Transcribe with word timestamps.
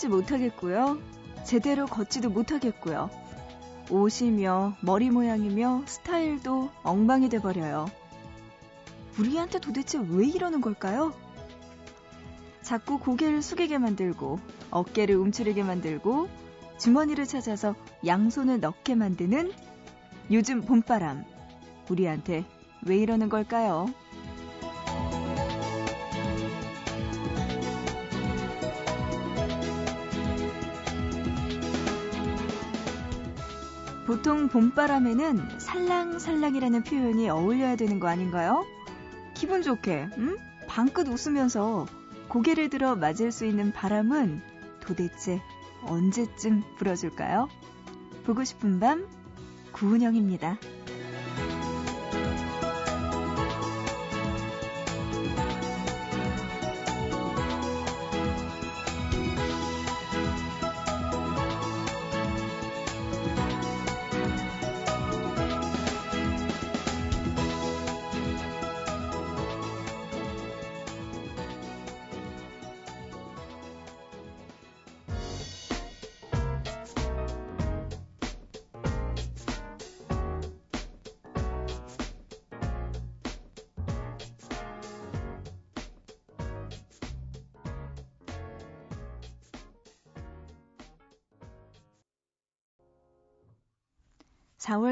뜨지 0.00 0.08
못하겠고요. 0.08 0.98
제대로 1.44 1.84
걷지도 1.84 2.30
못하겠고요. 2.30 3.10
옷이며 3.90 4.76
머리 4.80 5.10
모양이며 5.10 5.82
스타일도 5.84 6.70
엉망이 6.82 7.28
돼버려요. 7.28 7.90
우리한테 9.18 9.58
도대체 9.58 9.98
왜 9.98 10.26
이러는 10.26 10.62
걸까요? 10.62 11.12
자꾸 12.62 12.98
고개를 12.98 13.42
숙이게 13.42 13.76
만들고 13.76 14.40
어깨를 14.70 15.16
움츠리게 15.16 15.64
만들고 15.64 16.30
주머니를 16.78 17.26
찾아서 17.26 17.74
양손을 18.06 18.58
넣게 18.60 18.94
만드는 18.94 19.52
요즘 20.30 20.62
봄바람. 20.62 21.24
우리한테 21.90 22.46
왜 22.86 22.96
이러는 22.96 23.28
걸까요? 23.28 23.92
보통 34.10 34.48
봄바람에는 34.48 35.60
살랑살랑이라는 35.60 36.82
표현이 36.82 37.30
어울려야 37.30 37.76
되는 37.76 38.00
거 38.00 38.08
아닌가요? 38.08 38.66
기분 39.34 39.62
좋게, 39.62 40.08
음? 40.18 40.36
방긋 40.66 41.06
웃으면서 41.06 41.86
고개를 42.26 42.70
들어 42.70 42.96
맞을 42.96 43.30
수 43.30 43.46
있는 43.46 43.70
바람은 43.72 44.42
도대체 44.80 45.40
언제쯤 45.84 46.64
불어줄까요? 46.76 47.48
보고 48.24 48.42
싶은 48.42 48.80
밤, 48.80 49.06
구은영입니다. 49.70 50.58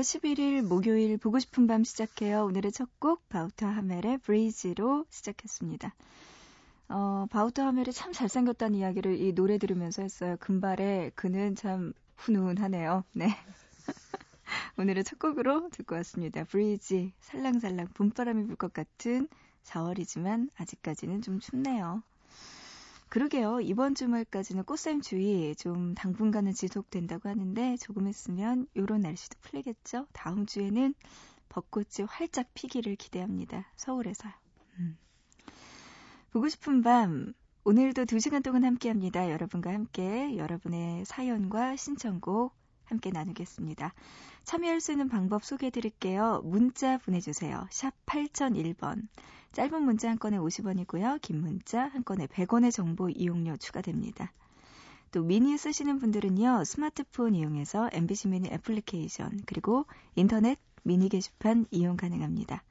11일 0.08 0.62
목요일 0.62 1.18
보고 1.18 1.38
싶은 1.38 1.66
밤 1.66 1.84
시작해요. 1.84 2.44
오늘의 2.46 2.72
첫 2.72 2.88
곡 2.98 3.28
바우터 3.28 3.66
하멜의 3.66 4.18
브리지로 4.22 5.04
시작했습니다. 5.10 5.94
어, 6.88 7.26
바우터 7.30 7.62
하멜이 7.62 7.92
참 7.92 8.14
잘생겼다는 8.14 8.78
이야기를 8.78 9.20
이 9.20 9.34
노래 9.34 9.58
들으면서 9.58 10.00
했어요. 10.00 10.36
금발에 10.40 11.10
그는 11.14 11.54
참 11.56 11.92
훈훈하네요. 12.16 13.04
네. 13.12 13.28
오늘의 14.78 15.04
첫 15.04 15.18
곡으로 15.18 15.68
듣고 15.72 15.96
왔습니다. 15.96 16.42
브리지 16.44 17.12
살랑살랑 17.20 17.88
봄바람이 17.92 18.46
불 18.46 18.56
것 18.56 18.72
같은 18.72 19.28
4월이지만 19.64 20.48
아직까지는 20.56 21.20
좀 21.20 21.38
춥네요. 21.38 22.02
그러게요. 23.08 23.60
이번 23.60 23.94
주말까지는 23.94 24.64
꽃샘추위 24.64 25.56
좀 25.56 25.94
당분간은 25.94 26.52
지속된다고 26.52 27.28
하는데 27.28 27.76
조금 27.78 28.06
있으면 28.08 28.66
요런 28.76 29.00
날씨도 29.00 29.38
풀리겠죠? 29.40 30.06
다음 30.12 30.44
주에는 30.46 30.94
벚꽃이 31.48 32.06
활짝 32.06 32.48
피기를 32.52 32.96
기대합니다. 32.96 33.70
서울에서요. 33.76 34.32
음. 34.78 34.98
보고 36.30 36.48
싶은 36.48 36.82
밤 36.82 37.32
오늘도 37.64 38.04
2시간 38.04 38.42
동안 38.42 38.64
함께합니다. 38.64 39.30
여러분과 39.30 39.72
함께 39.72 40.36
여러분의 40.36 41.04
사연과 41.06 41.76
신청곡 41.76 42.54
함께 42.84 43.10
나누겠습니다. 43.10 43.94
참여할 44.44 44.80
수 44.80 44.92
있는 44.92 45.08
방법 45.08 45.44
소개해 45.44 45.70
드릴게요. 45.70 46.40
문자 46.44 46.98
보내주세요. 46.98 47.66
샵 47.70 47.94
8001번. 48.06 49.08
짧은 49.58 49.82
문자 49.82 50.08
한 50.08 50.20
건에 50.20 50.38
50원이고요. 50.38 51.20
긴 51.20 51.40
문자 51.40 51.88
한 51.88 52.04
건에 52.04 52.28
100원의 52.28 52.70
정보 52.70 53.08
이용료 53.08 53.56
추가됩니다. 53.56 54.32
또 55.10 55.24
미니 55.24 55.58
쓰시는 55.58 55.98
분들은요. 55.98 56.62
스마트폰 56.62 57.34
이용해서 57.34 57.90
MBC 57.92 58.28
미니 58.28 58.48
애플리케이션 58.50 59.40
그리고 59.46 59.86
인터넷 60.14 60.60
미니 60.84 61.08
게시판 61.08 61.66
이용 61.72 61.96
가능합니다. 61.96 62.62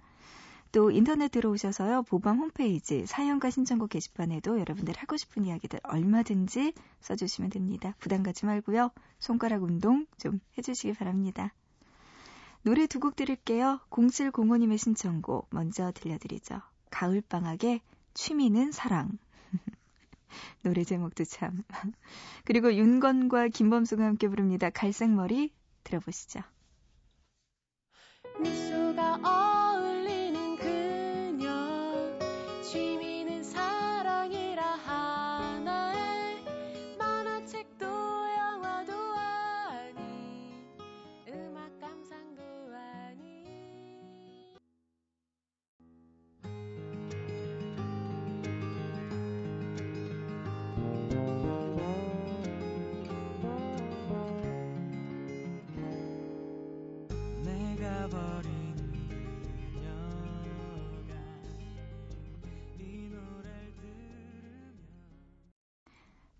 또 0.71 0.89
인터넷 0.89 1.27
들어오셔서요. 1.27 2.03
보밤 2.03 2.37
홈페이지 2.37 3.05
사연과 3.05 3.49
신청곡 3.49 3.89
게시판에도 3.89 4.57
여러분들 4.57 4.93
하고 4.95 5.17
싶은 5.17 5.43
이야기들 5.43 5.81
얼마든지 5.83 6.71
써주시면 7.01 7.49
됩니다. 7.49 7.95
부담 7.99 8.23
갖지 8.23 8.45
말고요. 8.45 8.91
손가락 9.19 9.63
운동 9.63 10.05
좀 10.17 10.39
해주시기 10.57 10.93
바랍니다. 10.93 11.53
노래 12.61 12.87
두 12.87 13.01
곡 13.01 13.17
들을게요. 13.17 13.81
0705님의 13.89 14.77
신청곡 14.77 15.47
먼저 15.49 15.91
들려드리죠. 15.91 16.61
가을방학의 16.89 17.81
취미는 18.13 18.71
사랑. 18.71 19.17
노래 20.63 20.83
제목도 20.83 21.23
참. 21.25 21.63
그리고 22.45 22.73
윤건과 22.73 23.49
김범수가 23.49 24.03
함께 24.03 24.27
부릅니다. 24.27 24.69
갈색머리 24.69 25.53
들어보시죠. 25.83 26.41
미소가 28.39 29.56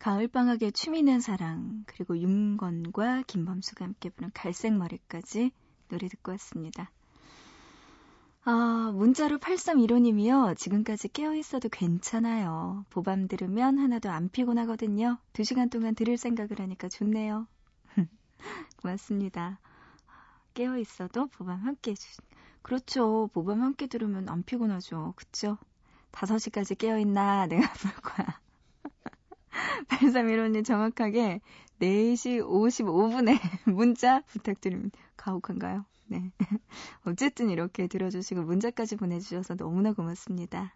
가을방학의 0.08 0.72
취미는 0.72 1.20
사랑, 1.20 1.84
그리고 1.86 2.18
윤건과 2.18 3.24
김범수가 3.28 3.84
함께 3.84 4.08
부른 4.08 4.32
갈색머리까지 4.34 5.52
노래 5.90 6.08
듣고 6.08 6.32
왔습니다. 6.32 6.90
아, 8.46 8.94
문자로 8.96 9.38
8315님이요. 9.40 10.56
지금까지 10.56 11.10
깨어있어도 11.10 11.68
괜찮아요. 11.68 12.86
보밤 12.90 13.28
들으면 13.28 13.80
하나도 13.80 14.10
안 14.10 14.30
피곤하거든요. 14.30 15.18
2시간 15.34 15.70
동안 15.70 15.94
들을 15.94 16.16
생각을 16.16 16.62
하니까 16.62 16.88
좋네요. 16.88 17.46
고맙습니다. 18.82 19.60
깨어있어도 20.54 21.28
보밤 21.28 21.60
함께 21.66 21.92
해주신. 21.92 22.24
그렇죠. 22.62 23.30
보밤 23.34 23.62
함께 23.62 23.88
들으면 23.88 24.30
안 24.30 24.44
피곤하죠. 24.44 25.16
그쵸? 25.18 25.58
5시까지 26.14 26.78
깨어있나? 26.78 27.48
내가 27.48 27.74
볼 27.74 27.92
거야. 28.02 28.47
8315님 29.88 30.66
정확하게 30.66 31.42
4시 31.80 32.44
55분에 32.44 33.38
문자 33.74 34.22
부탁드립니다. 34.22 35.00
가혹한가요? 35.16 35.86
네. 36.08 36.32
어쨌든 37.06 37.50
이렇게 37.50 37.88
들어주시고 37.88 38.44
문자까지 38.44 38.96
보내주셔서 38.96 39.56
너무나 39.56 39.94
고맙습니다. 39.94 40.74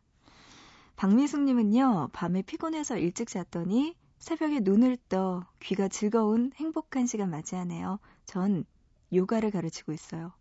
박미숙님은요, 0.98 2.10
밤에 2.14 2.42
피곤해서 2.42 2.98
일찍 2.98 3.30
잤더니 3.30 3.96
새벽에 4.20 4.60
눈을 4.60 4.98
떠 5.10 5.46
귀가 5.60 5.88
즐거운 5.88 6.52
행복한 6.56 7.08
시간 7.08 7.32
맞이하네요. 7.32 8.00
전 8.26 8.66
요가를 9.12 9.50
가르치고 9.52 9.94
있어요. 9.94 10.32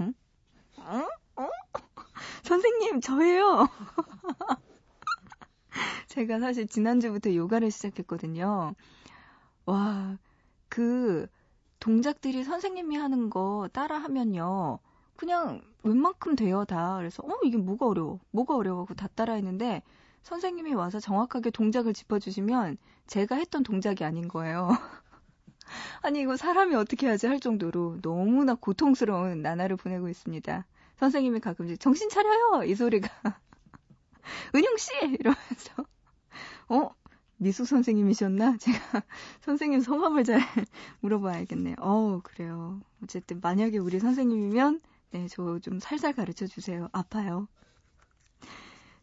응? 0.00 0.12
어? 0.76 1.06
어? 1.36 1.48
선생님, 2.42 3.00
저예요! 3.00 3.68
제가 6.08 6.38
사실 6.40 6.66
지난주부터 6.66 7.34
요가를 7.34 7.70
시작했거든요. 7.70 8.74
와, 9.66 10.18
그 10.68 11.26
동작들이 11.80 12.44
선생님이 12.44 12.96
하는 12.96 13.30
거 13.30 13.68
따라 13.72 13.98
하면요. 13.98 14.78
그냥 15.16 15.62
웬만큼 15.82 16.36
돼요, 16.36 16.64
다. 16.64 16.96
그래서, 16.96 17.22
어, 17.24 17.38
이게 17.44 17.56
뭐가 17.56 17.86
어려워? 17.86 18.20
뭐가 18.30 18.56
어려워? 18.56 18.82
하고 18.82 18.94
다 18.94 19.08
따라 19.14 19.34
했는데, 19.34 19.82
선생님이 20.22 20.74
와서 20.74 21.00
정확하게 21.00 21.50
동작을 21.50 21.92
짚어주시면 21.92 22.78
제가 23.06 23.36
했던 23.36 23.62
동작이 23.62 24.04
아닌 24.04 24.28
거예요. 24.28 24.68
아니, 26.02 26.20
이거 26.20 26.36
사람이 26.36 26.74
어떻게 26.74 27.08
하지 27.08 27.26
할 27.26 27.40
정도로 27.40 28.00
너무나 28.02 28.54
고통스러운 28.54 29.42
나날을 29.42 29.76
보내고 29.76 30.08
있습니다. 30.08 30.66
선생님이 30.96 31.40
가끔씩 31.40 31.80
정신 31.80 32.08
차려요! 32.08 32.64
이 32.64 32.74
소리가. 32.74 33.08
은영씨! 34.54 34.92
이러면서. 35.18 35.86
어? 36.68 36.90
미숙 37.36 37.66
선생님이셨나? 37.66 38.56
제가 38.58 38.78
선생님 39.42 39.80
성함을 39.80 40.24
잘 40.24 40.40
물어봐야겠네요. 41.00 41.76
어우, 41.80 42.20
그래요. 42.22 42.80
어쨌든 43.02 43.40
만약에 43.40 43.78
우리 43.78 43.98
선생님이면 44.00 44.80
네, 45.10 45.28
저 45.28 45.58
좀 45.60 45.78
살살 45.80 46.14
가르쳐 46.14 46.46
주세요. 46.46 46.88
아파요. 46.92 47.48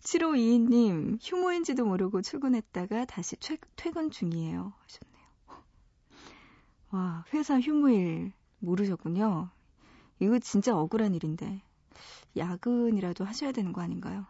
7522님, 0.01 1.18
휴무인지도 1.21 1.86
모르고 1.86 2.21
출근했다가 2.21 3.06
다시 3.06 3.36
퇴, 3.38 3.57
퇴근 3.75 4.10
중이에요. 4.12 4.74
하셨네요. 4.80 5.63
와, 6.92 7.25
회사 7.33 7.60
휴무일 7.60 8.31
모르셨군요. 8.60 9.50
이거 10.19 10.39
진짜 10.39 10.75
억울한 10.77 11.13
일인데. 11.16 11.62
야근이라도 12.38 13.25
하셔야 13.25 13.51
되는 13.51 13.74
거 13.74 13.81
아닌가요? 13.81 14.25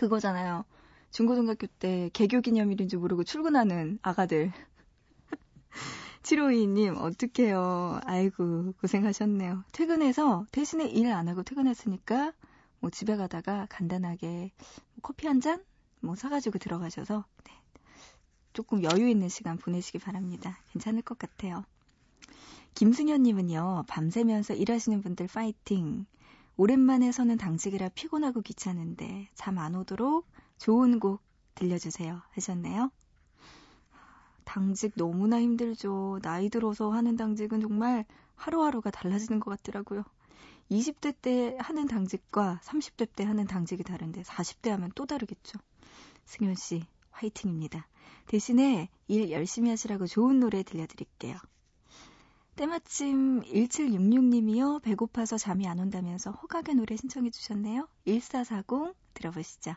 참. 0.00 0.08
그거잖아요. 0.08 0.64
중고등학교 1.10 1.66
때 1.66 2.10
개교 2.12 2.40
기념일인지 2.40 2.96
모르고 2.96 3.24
출근하는 3.24 3.98
아가들. 4.02 4.52
752님, 6.22 6.96
어떡해요. 6.98 8.00
아이고, 8.04 8.72
고생하셨네요. 8.80 9.64
퇴근해서 9.72 10.46
대신에 10.52 10.86
일 10.86 11.06
안 11.08 11.28
하고 11.28 11.42
퇴근했으니까 11.42 12.32
뭐 12.80 12.90
집에 12.90 13.16
가다가 13.16 13.66
간단하게 13.70 14.52
커피 15.02 15.26
한 15.26 15.40
잔? 15.40 15.64
뭐 16.00 16.14
사가지고 16.14 16.58
들어가셔서 16.58 17.24
네. 17.44 17.52
조금 18.52 18.82
여유 18.82 19.08
있는 19.08 19.28
시간 19.28 19.58
보내시기 19.58 19.98
바랍니다. 19.98 20.58
괜찮을 20.72 21.02
것 21.02 21.18
같아요. 21.18 21.64
김승현님은요, 22.74 23.84
밤새면서 23.88 24.54
일하시는 24.54 25.02
분들 25.02 25.26
파이팅. 25.26 26.06
오랜만에 26.56 27.12
서는 27.12 27.36
당직이라 27.38 27.90
피곤하고 27.90 28.42
귀찮은데 28.42 29.28
잠 29.34 29.58
안 29.58 29.74
오도록 29.74 30.26
좋은 30.58 31.00
곡 31.00 31.22
들려주세요 31.54 32.20
하셨네요. 32.32 32.90
당직 34.44 34.92
너무나 34.96 35.40
힘들죠. 35.40 36.18
나이 36.22 36.48
들어서 36.48 36.90
하는 36.90 37.16
당직은 37.16 37.60
정말 37.60 38.04
하루하루가 38.34 38.90
달라지는 38.90 39.40
것 39.40 39.50
같더라고요. 39.50 40.04
20대 40.70 41.14
때 41.20 41.56
하는 41.58 41.86
당직과 41.86 42.60
30대 42.62 43.08
때 43.14 43.24
하는 43.24 43.46
당직이 43.46 43.82
다른데 43.82 44.22
40대 44.22 44.70
하면 44.70 44.90
또 44.94 45.06
다르겠죠. 45.06 45.58
승현 46.24 46.54
씨, 46.54 46.84
화이팅입니다. 47.10 47.86
대신에 48.26 48.88
일 49.08 49.30
열심히 49.30 49.70
하시라고 49.70 50.06
좋은 50.06 50.40
노래 50.40 50.62
들려드릴게요. 50.62 51.36
때마침 52.60 53.40
1766님이요. 53.40 54.82
배고파서 54.82 55.38
잠이 55.38 55.66
안 55.66 55.78
온다면서 55.78 56.32
허각의 56.32 56.74
노래 56.74 56.94
신청해 56.94 57.30
주셨네요. 57.30 57.88
1440 58.04 58.94
들어보시죠. 59.14 59.76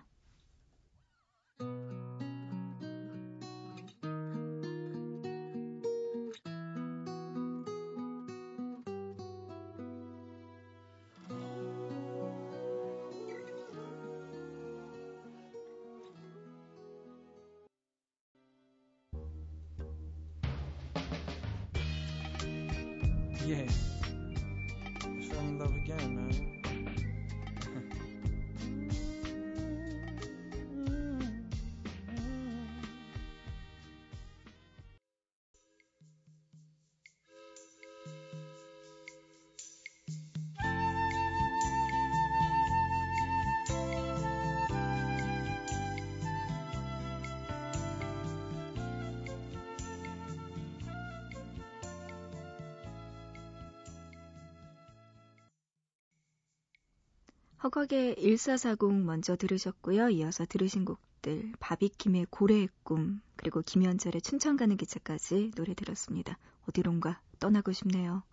허걱의 57.63 58.15
1440 58.17 59.05
먼저 59.05 59.35
들으셨고요. 59.37 60.09
이어서 60.09 60.45
들으신 60.45 60.83
곡들 60.83 61.53
바비킴의 61.61 62.27
고래의 62.29 62.67
꿈 62.83 63.21
그리고 63.37 63.61
김현철의 63.61 64.21
춘천 64.21 64.57
가는 64.57 64.75
기차까지 64.75 65.51
노래 65.55 65.73
들었습니다. 65.73 66.37
어디론가 66.67 67.21
떠나고 67.39 67.71
싶네요. 67.71 68.23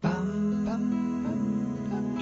밤, 0.00 0.64
밤, 0.64 1.88
밤, 1.88 2.16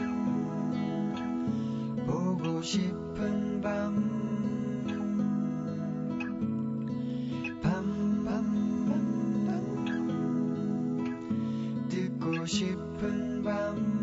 보고 2.06 2.62
싶은 2.62 3.60
밤 3.60 4.10
밤, 7.62 8.24
밤, 8.24 8.24
밤, 8.24 9.84
밤 9.86 11.88
듣고 11.90 12.46
싶은 12.46 13.42
밤 13.42 14.01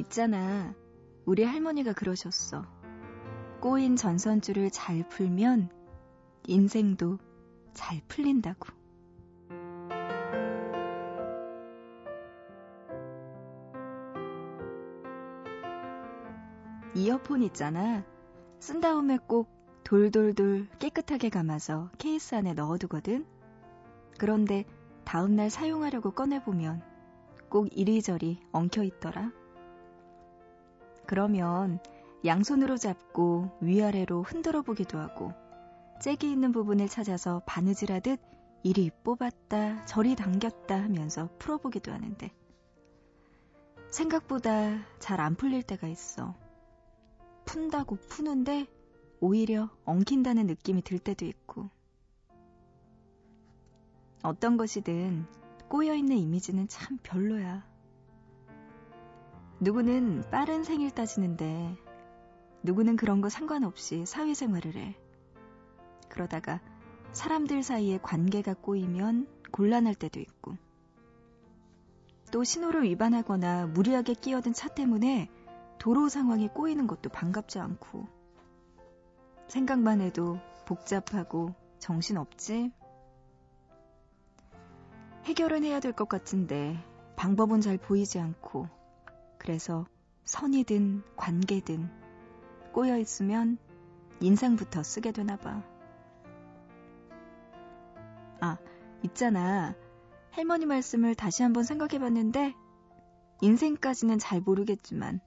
있잖아. 0.00 0.74
우리 1.24 1.44
할머니가 1.44 1.92
그러셨어. 1.92 2.64
꼬인 3.60 3.96
전선줄을 3.96 4.70
잘 4.70 5.06
풀면 5.08 5.68
인생도 6.46 7.18
잘 7.74 8.00
풀린다고. 8.08 8.68
이어폰 16.94 17.42
있잖아. 17.42 18.04
쓴 18.58 18.80
다음에 18.80 19.18
꼭 19.18 19.48
돌돌돌 19.84 20.68
깨끗하게 20.78 21.28
감아서 21.28 21.90
케이스 21.98 22.34
안에 22.34 22.54
넣어두거든. 22.54 23.26
그런데 24.18 24.64
다음날 25.04 25.50
사용하려고 25.50 26.10
꺼내보면 26.10 26.82
꼭 27.48 27.68
이리저리 27.70 28.40
엉켜 28.52 28.82
있더라. 28.82 29.32
그러면 31.10 31.80
양손으로 32.24 32.76
잡고 32.76 33.58
위아래로 33.60 34.22
흔들어 34.22 34.62
보기도 34.62 35.00
하고 35.00 35.32
잭이 36.00 36.30
있는 36.30 36.52
부분을 36.52 36.86
찾아서 36.88 37.42
바느질 37.46 37.90
하듯 37.90 38.20
이리 38.62 38.92
뽑았다 39.02 39.86
저리 39.86 40.14
당겼다 40.14 40.80
하면서 40.80 41.28
풀어보기도 41.40 41.90
하는데 41.90 42.30
생각보다 43.90 44.86
잘 45.00 45.18
안 45.18 45.34
풀릴 45.34 45.64
때가 45.64 45.88
있어. 45.88 46.36
푼다고 47.44 47.96
푸는데 47.96 48.68
오히려 49.18 49.68
엉킨다는 49.84 50.46
느낌이 50.46 50.82
들 50.82 51.00
때도 51.00 51.24
있고 51.24 51.70
어떤 54.22 54.56
것이든 54.56 55.26
꼬여있는 55.68 56.16
이미지는 56.16 56.68
참 56.68 56.98
별로야. 57.02 57.68
누구는 59.62 60.24
빠른 60.30 60.64
생일 60.64 60.90
따지는데 60.90 61.76
누구는 62.62 62.96
그런 62.96 63.20
거 63.20 63.28
상관없이 63.28 64.06
사회생활을 64.06 64.74
해. 64.76 64.96
그러다가 66.08 66.60
사람들 67.12 67.62
사이에 67.62 67.98
관계가 67.98 68.54
꼬이면 68.54 69.28
곤란할 69.52 69.94
때도 69.94 70.18
있고. 70.18 70.56
또 72.32 72.42
신호를 72.42 72.84
위반하거나 72.84 73.66
무리하게 73.66 74.14
끼어든 74.14 74.54
차 74.54 74.68
때문에 74.68 75.28
도로 75.78 76.08
상황이 76.08 76.48
꼬이는 76.48 76.86
것도 76.86 77.10
반갑지 77.10 77.58
않고 77.58 78.06
생각만 79.48 80.00
해도 80.00 80.38
복잡하고 80.64 81.54
정신없지? 81.78 82.72
해결은 85.24 85.64
해야 85.64 85.80
될 85.80 85.92
것 85.92 86.08
같은데 86.08 86.82
방법은 87.16 87.60
잘 87.60 87.76
보이지 87.76 88.18
않고 88.20 88.79
그래서 89.40 89.86
선이든 90.24 91.02
관계든 91.16 91.88
꼬여 92.72 92.98
있으면 92.98 93.56
인상부터 94.20 94.82
쓰게 94.82 95.12
되나 95.12 95.38
봐. 95.38 95.64
아, 98.40 98.58
있잖아. 99.02 99.74
할머니 100.30 100.66
말씀을 100.66 101.14
다시 101.14 101.42
한번 101.42 101.64
생각해 101.64 101.98
봤는데 101.98 102.54
인생까지는 103.40 104.18
잘 104.18 104.42
모르겠지만 104.42 105.20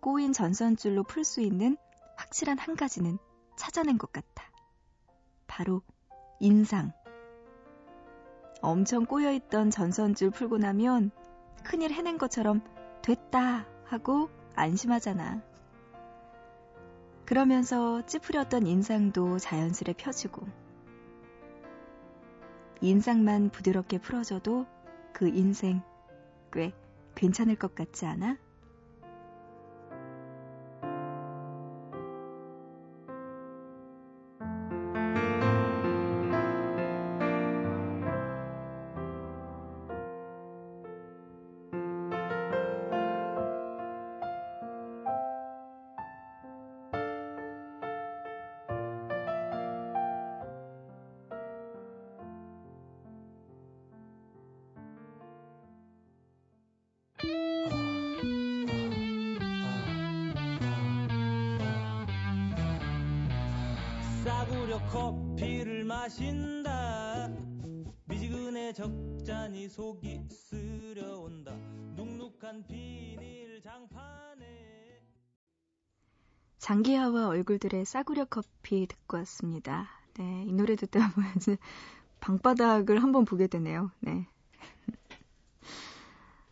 꼬인 0.00 0.34
전선줄로 0.34 1.04
풀 1.04 1.24
수 1.24 1.40
있는 1.40 1.78
확실한 2.18 2.58
한 2.58 2.76
가지는 2.76 3.16
찾아낸 3.56 3.96
것 3.96 4.12
같아. 4.12 4.44
바로 5.46 5.80
인상. 6.38 6.92
엄청 8.60 9.06
꼬여있던 9.06 9.70
전선줄 9.70 10.32
풀고 10.32 10.58
나면 10.58 11.10
큰일 11.64 11.92
해낸 11.92 12.18
것처럼 12.18 12.62
됐다 13.02 13.66
하고 13.84 14.30
안심하잖아. 14.54 15.42
그러면서 17.24 18.04
찌푸렸던 18.06 18.66
인상도 18.66 19.38
자연스레 19.38 19.94
펴지고 19.94 20.46
인상만 22.80 23.50
부드럽게 23.50 23.98
풀어줘도 23.98 24.66
그 25.12 25.28
인생 25.28 25.82
꽤 26.52 26.72
괜찮을 27.14 27.56
것 27.56 27.74
같지 27.74 28.06
않아? 28.06 28.36
장기하와 76.72 77.28
얼굴들의 77.28 77.84
싸구려 77.84 78.24
커피 78.24 78.86
듣고 78.86 79.18
왔습니다. 79.18 79.90
네, 80.14 80.44
이 80.46 80.54
노래 80.54 80.74
듣다 80.74 81.10
보면 81.12 81.58
방바닥을 82.20 83.02
한번 83.02 83.26
보게 83.26 83.46
되네요. 83.46 83.90
네. 84.00 84.26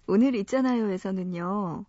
오늘 0.06 0.34
있잖아요에서는요, 0.34 1.86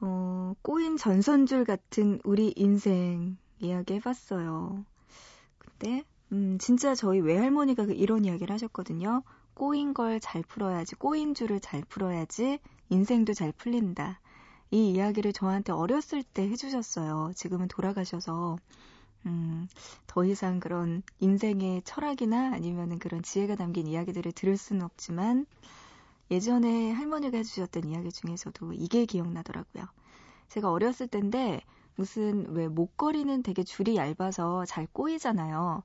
어, 0.00 0.54
꼬인 0.60 0.96
전선줄 0.96 1.64
같은 1.64 2.20
우리 2.24 2.52
인생 2.56 3.36
이야기 3.60 3.94
해봤어요. 3.94 4.84
근데, 5.58 6.02
음, 6.32 6.58
진짜 6.58 6.96
저희 6.96 7.20
외할머니가 7.20 7.86
그 7.86 7.92
이런 7.92 8.24
이야기를 8.24 8.52
하셨거든요. 8.54 9.22
꼬인 9.54 9.94
걸 9.94 10.18
잘 10.18 10.42
풀어야지, 10.42 10.96
꼬인 10.96 11.32
줄을 11.32 11.60
잘 11.60 11.82
풀어야지 11.88 12.58
인생도 12.88 13.34
잘 13.34 13.52
풀린다. 13.52 14.20
이 14.70 14.90
이야기를 14.92 15.32
저한테 15.32 15.72
어렸을 15.72 16.22
때 16.22 16.48
해주셨어요. 16.48 17.32
지금은 17.34 17.68
돌아가셔서, 17.68 18.56
음, 19.26 19.68
더 20.06 20.24
이상 20.24 20.60
그런 20.60 21.02
인생의 21.20 21.82
철학이나 21.84 22.52
아니면 22.54 22.98
그런 22.98 23.22
지혜가 23.22 23.56
담긴 23.56 23.86
이야기들을 23.86 24.32
들을 24.32 24.56
수는 24.56 24.82
없지만, 24.84 25.46
예전에 26.30 26.92
할머니가 26.92 27.36
해주셨던 27.38 27.84
이야기 27.86 28.12
중에서도 28.12 28.72
이게 28.74 29.06
기억나더라고요. 29.06 29.84
제가 30.48 30.70
어렸을 30.70 31.06
때인데 31.08 31.62
무슨 31.96 32.46
왜 32.54 32.68
목걸이는 32.68 33.42
되게 33.42 33.64
줄이 33.64 33.96
얇아서 33.96 34.64
잘 34.66 34.86
꼬이잖아요. 34.92 35.82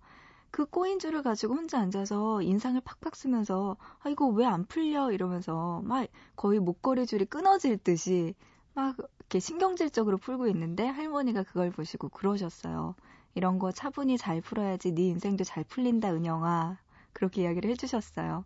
그 0.51 0.65
꼬인 0.65 0.99
줄을 0.99 1.23
가지고 1.23 1.55
혼자 1.55 1.79
앉아서 1.79 2.41
인상을 2.43 2.79
팍팍 2.81 3.15
쓰면서 3.15 3.77
아 4.01 4.09
이거 4.09 4.27
왜 4.27 4.45
안 4.45 4.65
풀려 4.65 5.11
이러면서 5.11 5.81
막 5.85 6.07
거의 6.35 6.59
목걸이 6.59 7.05
줄이 7.07 7.25
끊어질 7.25 7.77
듯이 7.77 8.35
막 8.73 8.95
이렇게 9.19 9.39
신경질적으로 9.39 10.17
풀고 10.17 10.47
있는데 10.47 10.85
할머니가 10.87 11.43
그걸 11.43 11.71
보시고 11.71 12.09
그러셨어요. 12.09 12.95
이런 13.35 13.59
거 13.59 13.71
차분히 13.71 14.17
잘 14.17 14.41
풀어야지 14.41 14.91
네 14.91 15.03
인생도 15.07 15.43
잘 15.43 15.63
풀린다 15.63 16.13
은영아 16.13 16.79
그렇게 17.13 17.43
이야기를 17.43 17.69
해주셨어요. 17.71 18.45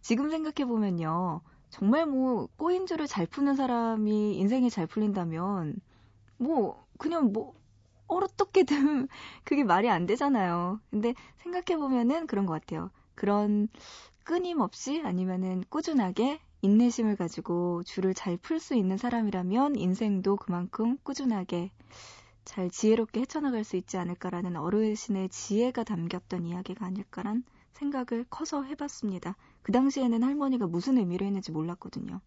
지금 0.00 0.30
생각해보면요. 0.30 1.40
정말 1.70 2.04
뭐, 2.06 2.48
꼬인 2.56 2.86
줄을 2.86 3.06
잘 3.06 3.26
푸는 3.26 3.54
사람이 3.56 4.36
인생이 4.36 4.68
잘 4.68 4.86
풀린다면, 4.86 5.80
뭐, 6.36 6.86
그냥 6.98 7.32
뭐, 7.32 7.54
어떻게든 8.06 9.08
그게 9.44 9.64
말이 9.64 9.88
안 9.88 10.04
되잖아요. 10.04 10.80
근데 10.90 11.14
생각해보면은 11.38 12.26
그런 12.26 12.44
것 12.44 12.52
같아요. 12.52 12.90
그런 13.14 13.68
끊임없이 14.24 15.00
아니면은 15.02 15.64
꾸준하게 15.70 16.40
인내심을 16.62 17.16
가지고 17.16 17.82
줄을 17.82 18.14
잘 18.14 18.36
풀 18.36 18.60
수 18.60 18.74
있는 18.74 18.96
사람이라면 18.96 19.76
인생도 19.76 20.36
그만큼 20.36 20.96
꾸준하게 21.02 21.72
잘 22.44 22.70
지혜롭게 22.70 23.20
헤쳐나갈 23.20 23.64
수 23.64 23.76
있지 23.76 23.96
않을까라는 23.98 24.56
어르신의 24.56 25.28
지혜가 25.28 25.82
담겼던 25.84 26.46
이야기가 26.46 26.86
아닐까란 26.86 27.42
생각을 27.72 28.24
커서 28.30 28.62
해봤습니다. 28.62 29.36
그 29.62 29.72
당시에는 29.72 30.22
할머니가 30.22 30.68
무슨 30.68 30.98
의미로 30.98 31.26
했는지 31.26 31.50
몰랐거든요. 31.50 32.20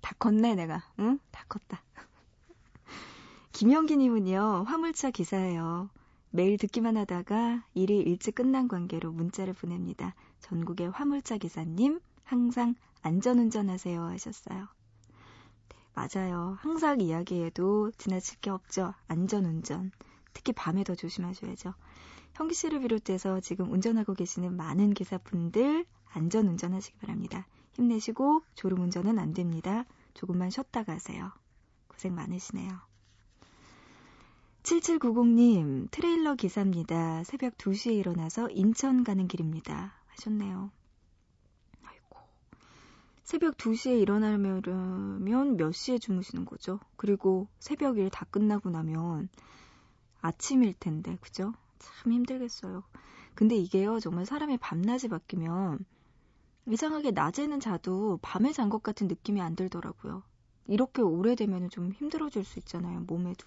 다 0.00 0.14
컸네, 0.18 0.54
내가. 0.54 0.82
응? 0.98 1.18
다 1.30 1.44
컸다. 1.48 1.82
김영기님은요, 3.52 4.64
화물차 4.66 5.10
기사예요. 5.10 5.90
매일 6.30 6.56
듣기만 6.56 6.96
하다가 6.96 7.64
일이 7.74 7.98
일찍 7.98 8.36
끝난 8.36 8.68
관계로 8.68 9.12
문자를 9.12 9.54
보냅니다. 9.54 10.14
전국의 10.40 10.90
화물차 10.90 11.38
기사님, 11.38 12.00
항상 12.24 12.74
안전운전 13.08 13.70
하세요 13.70 14.02
하셨어요. 14.02 14.68
네, 15.68 15.76
맞아요. 15.94 16.58
항상 16.60 17.00
이야기해도 17.00 17.90
지나칠 17.92 18.38
게 18.40 18.50
없죠. 18.50 18.92
안전운전. 19.06 19.92
특히 20.34 20.52
밤에 20.52 20.84
더 20.84 20.94
조심하셔야죠. 20.94 21.72
형기 22.34 22.54
씨를 22.54 22.80
비롯해서 22.80 23.40
지금 23.40 23.72
운전하고 23.72 24.12
계시는 24.12 24.54
많은 24.54 24.92
기사분들 24.92 25.86
안전 26.12 26.48
운전 26.48 26.74
하시기 26.74 26.98
바랍니다. 26.98 27.46
힘내시고 27.72 28.42
졸음 28.54 28.80
운전은 28.82 29.18
안 29.18 29.32
됩니다. 29.32 29.84
조금만 30.12 30.50
쉬었다 30.50 30.84
가세요. 30.84 31.32
고생 31.88 32.14
많으시네요. 32.14 32.68
7790님, 34.64 35.90
트레일러 35.90 36.34
기사입니다. 36.34 37.24
새벽 37.24 37.56
2시에 37.56 37.94
일어나서 37.94 38.50
인천 38.50 39.02
가는 39.02 39.26
길입니다. 39.26 39.94
하셨네요. 40.08 40.70
새벽 43.28 43.58
2시에 43.58 44.00
일어나려면 44.00 45.58
몇 45.58 45.72
시에 45.72 45.98
주무시는 45.98 46.46
거죠? 46.46 46.80
그리고 46.96 47.46
새벽 47.58 47.98
일 47.98 48.08
다 48.08 48.24
끝나고 48.30 48.70
나면 48.70 49.28
아침일 50.22 50.72
텐데, 50.80 51.18
그죠? 51.20 51.52
참 51.78 52.12
힘들겠어요. 52.14 52.84
근데 53.34 53.54
이게요, 53.54 54.00
정말 54.00 54.24
사람의 54.24 54.56
밤낮이 54.56 55.08
바뀌면 55.08 55.84
이상하게 56.68 57.10
낮에는 57.10 57.60
자도 57.60 58.18
밤에 58.22 58.50
잔 58.52 58.70
것 58.70 58.82
같은 58.82 59.08
느낌이 59.08 59.42
안 59.42 59.54
들더라고요. 59.54 60.22
이렇게 60.66 61.02
오래되면 61.02 61.68
좀 61.68 61.92
힘들어질 61.92 62.44
수 62.44 62.58
있잖아요, 62.60 63.00
몸에도. 63.00 63.46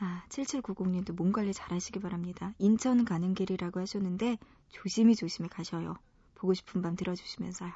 아, 0.00 0.24
7790님도 0.28 1.12
몸 1.14 1.30
관리 1.30 1.52
잘 1.52 1.70
하시기 1.70 2.00
바랍니다. 2.00 2.52
인천 2.58 3.04
가는 3.04 3.32
길이라고 3.32 3.78
하셨는데 3.78 4.38
조심히 4.70 5.14
조심히 5.14 5.48
가셔요. 5.48 5.94
보고 6.34 6.52
싶은 6.52 6.82
밤 6.82 6.96
들어주시면서요. 6.96 7.70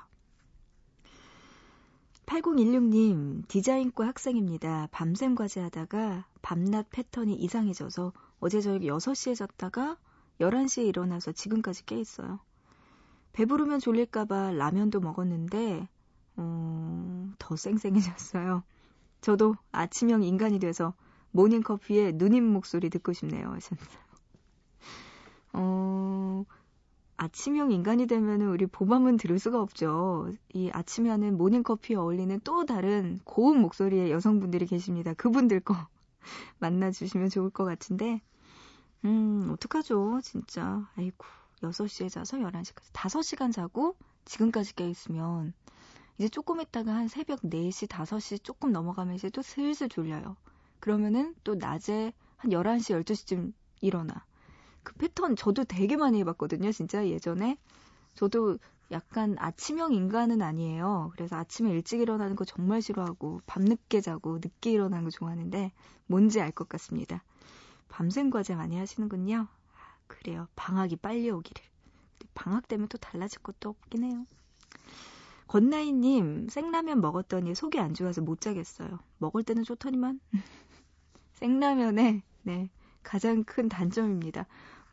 8016님, 2.27 3.47
디자인과 3.49 4.07
학생입니다. 4.09 4.89
밤샘 4.91 5.37
과제 5.37 5.61
하다가 5.61 6.27
밤낮 6.43 6.87
패턴이 6.91 7.35
이상해져서 7.35 8.13
어제 8.41 8.61
저녁 8.61 8.83
6시에 8.83 9.37
잤다가 9.37 9.97
11시에 10.41 10.87
일어나서 10.87 11.33
지금까지 11.33 11.87
깨 11.87 11.99
있어요. 11.99 12.41
배부르면 13.33 13.79
졸릴까봐 13.79 14.53
라면도 14.53 15.01
먹었는데 15.01 15.89
어, 16.37 17.33
더 17.39 17.57
쌩쌩해졌어요. 17.57 18.65
저도 19.21 19.55
아침형 19.73 20.25
인간이 20.25 20.59
돼서 20.59 20.95
모닝커피에 21.31 22.13
누님 22.13 22.45
목소리 22.45 22.91
듣고 22.91 23.13
싶네요. 23.13 23.53
하셨어요. 23.53 24.07
어, 25.53 26.45
아침형 27.19 27.73
인간이 27.73 28.07
되면은 28.07 28.49
우리 28.49 28.67
보밤은 28.67 29.17
들을 29.17 29.39
수가 29.39 29.61
없죠. 29.61 30.31
이 30.53 30.71
아침에 30.71 31.09
하는 31.09 31.37
모닝커피에 31.39 31.97
어울리는 31.97 32.41
또 32.45 32.67
다른 32.67 33.19
고운 33.25 33.61
목소리의 33.61 34.11
여성분들이 34.11 34.67
계십니다. 34.67 35.15
그분들 35.15 35.61
거 35.61 35.75
만나주시면 36.61 37.31
좋을 37.31 37.51
것 37.51 37.65
같은데, 37.65 38.21
음, 39.05 39.49
어떡하죠, 39.53 40.21
진짜. 40.23 40.87
아이고, 40.97 41.25
6시에 41.63 42.11
자서 42.11 42.37
11시까지. 42.37 42.93
5시간 42.93 43.51
자고 43.51 43.97
지금까지 44.27 44.75
깨있으면, 44.75 45.55
이제 46.19 46.29
조금 46.29 46.61
있다가 46.61 46.95
한 46.95 47.09
새벽 47.09 47.41
4시, 47.43 47.89
5시 47.89 48.43
조금 48.43 48.73
넘어가면 48.73 49.15
이제 49.15 49.31
또 49.31 49.41
슬슬 49.41 49.89
졸려요. 49.89 50.37
그러면은 50.81 51.35
또 51.45 51.55
낮에 51.55 52.13
한 52.37 52.51
11시, 52.51 53.03
12시쯤 53.05 53.53
일어나. 53.81 54.27
그 54.87 54.95
패턴 54.95 55.35
저도 55.35 55.65
되게 55.65 55.97
많이 55.97 56.21
해봤거든요. 56.21 56.71
진짜 56.71 57.09
예전에. 57.09 57.59
저도 58.15 58.57
약간 58.93 59.35
아침형 59.37 59.93
인간은 59.93 60.43
아니에요. 60.43 61.11
그래서 61.13 61.35
아침에 61.35 61.73
일찍 61.73 62.01
일어나는 62.01 62.37
거 62.37 62.45
정말 62.45 62.81
싫어하고 62.81 63.41
밤늦게 63.47 64.01
자고 64.01 64.37
늦게 64.39 64.71
일어나는 64.71 65.05
거 65.05 65.11
좋아하는데 65.11 65.73
뭔지 66.07 66.41
알 66.41 66.53
것 66.53 66.69
같습니다. 66.69 67.25
밤샘 67.89 68.31
과제 68.31 68.55
많이 68.55 68.79
하시는군요. 68.79 69.49
그래요. 70.07 70.47
방학이 70.55 70.95
빨리 70.97 71.31
오기를. 71.31 71.65
방학 72.35 72.69
되면 72.69 72.87
또 72.87 72.97
달라질 72.97 73.43
것도 73.43 73.71
없긴 73.71 74.05
해요. 74.05 74.25
권나희님, 75.49 76.49
생라면 76.49 77.01
먹었더니 77.01 77.57
속이 77.57 77.81
안 77.81 77.93
좋아서 77.93 78.21
못 78.21 78.41
자겠어요. 78.41 79.01
먹을 79.19 79.43
때는 79.43 79.65
좋더니만. 79.65 80.21
생라면의, 81.35 82.23
네, 82.43 82.71
가장 83.03 83.43
큰 83.45 83.69
단점입니다. 83.69 84.47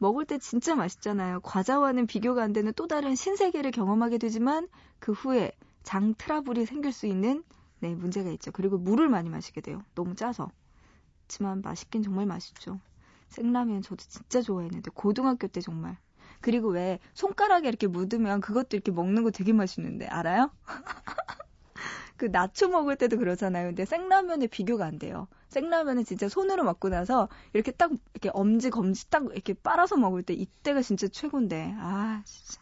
먹을 0.03 0.25
때 0.25 0.37
진짜 0.37 0.75
맛있잖아요. 0.75 1.39
과자와는 1.39 2.07
비교가 2.07 2.43
안 2.43 2.51
되는 2.51 2.73
또 2.75 2.87
다른 2.87 3.15
신세계를 3.15 3.71
경험하게 3.71 4.17
되지만 4.17 4.67
그 4.99 5.13
후에 5.13 5.53
장 5.81 6.13
트러블이 6.17 6.65
생길 6.65 6.91
수 6.91 7.07
있는 7.07 7.41
네, 7.79 7.95
문제가 7.95 8.29
있죠. 8.31 8.51
그리고 8.51 8.77
물을 8.77 9.07
많이 9.07 9.29
마시게 9.29 9.61
돼요. 9.61 9.81
너무 9.95 10.13
짜서. 10.15 10.51
그렇지만 11.21 11.61
맛있긴 11.61 12.03
정말 12.03 12.25
맛있죠. 12.25 12.81
생라면 13.29 13.81
저도 13.81 14.03
진짜 14.05 14.41
좋아했는데 14.41 14.91
고등학교 14.93 15.47
때 15.47 15.61
정말. 15.61 15.97
그리고 16.41 16.67
왜 16.67 16.99
손가락에 17.13 17.69
이렇게 17.69 17.87
묻으면 17.87 18.41
그것도 18.41 18.75
이렇게 18.75 18.91
먹는 18.91 19.23
거 19.23 19.31
되게 19.31 19.53
맛있는데 19.53 20.07
알아요? 20.07 20.51
그 22.23 22.27
나초 22.27 22.69
먹을 22.69 22.95
때도 22.95 23.17
그러잖아요. 23.17 23.67
근데 23.67 23.83
생라면에 23.83 24.47
비교가 24.47 24.85
안 24.85 24.97
돼요. 24.97 25.27
생라면은 25.49 26.05
진짜 26.05 26.29
손으로 26.29 26.63
먹고 26.63 26.87
나서 26.87 27.27
이렇게 27.51 27.73
딱 27.73 27.91
이렇게 28.13 28.29
엄지 28.33 28.69
검지 28.69 29.09
딱 29.09 29.25
이렇게 29.33 29.53
빨아서 29.53 29.97
먹을 29.97 30.23
때 30.23 30.33
이때가 30.33 30.81
진짜 30.81 31.09
최고인데 31.09 31.75
아 31.77 32.21
진짜 32.23 32.61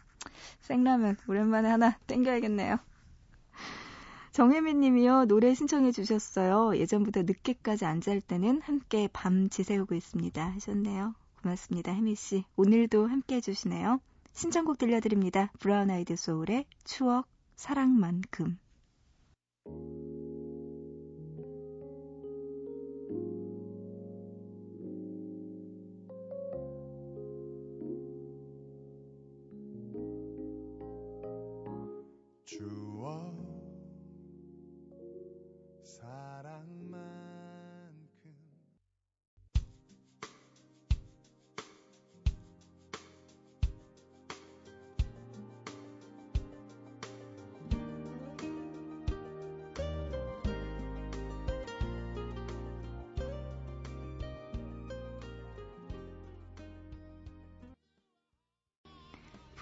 생라면 0.62 1.16
오랜만에 1.28 1.68
하나 1.68 1.96
땡겨야겠네요. 2.08 2.80
정혜민 4.32 4.80
님이요, 4.80 5.26
노래 5.26 5.54
신청해 5.54 5.92
주셨어요. 5.92 6.76
예전부터 6.76 7.22
늦게까지 7.22 7.84
안잘 7.84 8.20
때는 8.20 8.62
함께 8.62 9.08
밤 9.12 9.48
지새우고 9.48 9.94
있습니다. 9.94 10.44
하셨네요. 10.44 11.14
고맙습니다, 11.40 11.92
혜미 11.92 12.16
씨. 12.16 12.44
오늘도 12.56 13.06
함께 13.06 13.36
해주시네요. 13.36 14.00
신청곡 14.32 14.78
들려드립니다. 14.78 15.52
브라운 15.60 15.88
아이드 15.88 16.16
소울의 16.16 16.64
추억, 16.82 17.28
사랑만큼. 17.54 18.58
you. 19.66 20.01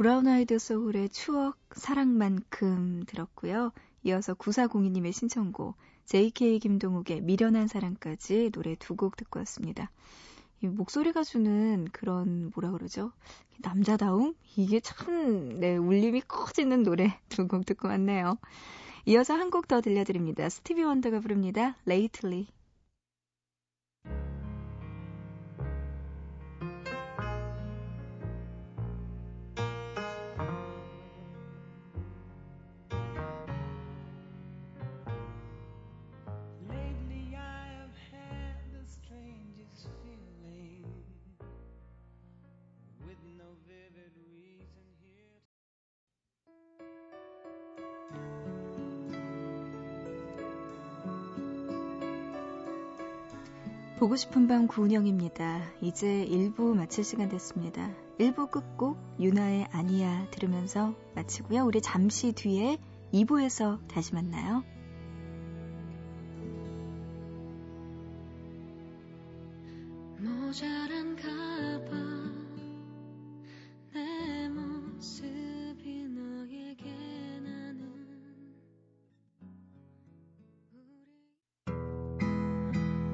브라운 0.00 0.26
아이드 0.28 0.58
소울의 0.58 1.10
추억 1.10 1.58
사랑만큼 1.72 3.02
들었고요. 3.06 3.70
이어서 4.04 4.32
9402님의 4.32 5.12
신청곡 5.12 5.76
JK 6.06 6.58
김동욱의 6.58 7.20
미련한 7.20 7.68
사랑까지 7.68 8.48
노래 8.50 8.76
두 8.76 8.96
곡 8.96 9.16
듣고 9.16 9.40
왔습니다. 9.40 9.90
이 10.62 10.68
목소리가 10.68 11.22
주는 11.22 11.86
그런 11.92 12.50
뭐라 12.54 12.70
그러죠? 12.70 13.12
남자다움? 13.58 14.34
이게 14.56 14.80
참 14.80 15.60
네, 15.60 15.76
울림이 15.76 16.22
커지는 16.22 16.82
노래 16.82 17.20
두 17.28 17.46
곡 17.46 17.66
듣고 17.66 17.88
왔네요. 17.88 18.38
이어서 19.04 19.34
한 19.34 19.50
곡 19.50 19.68
더 19.68 19.82
들려드립니다. 19.82 20.48
스티비 20.48 20.82
원더가 20.82 21.20
부릅니다. 21.20 21.76
Lately. 21.86 22.46
보고 54.00 54.16
싶은 54.16 54.48
밤 54.48 54.66
구은영입니다. 54.66 55.60
이제 55.82 56.26
1부 56.26 56.74
마칠 56.74 57.04
시간 57.04 57.28
됐습니다. 57.28 57.90
1부 58.18 58.50
끝곡 58.50 58.96
유나의 59.20 59.68
아니야 59.72 60.26
들으면서 60.30 60.94
마치고요. 61.14 61.66
우리 61.66 61.82
잠시 61.82 62.32
뒤에 62.32 62.78
2부에서 63.12 63.86
다시 63.88 64.14
만나요. 64.14 64.64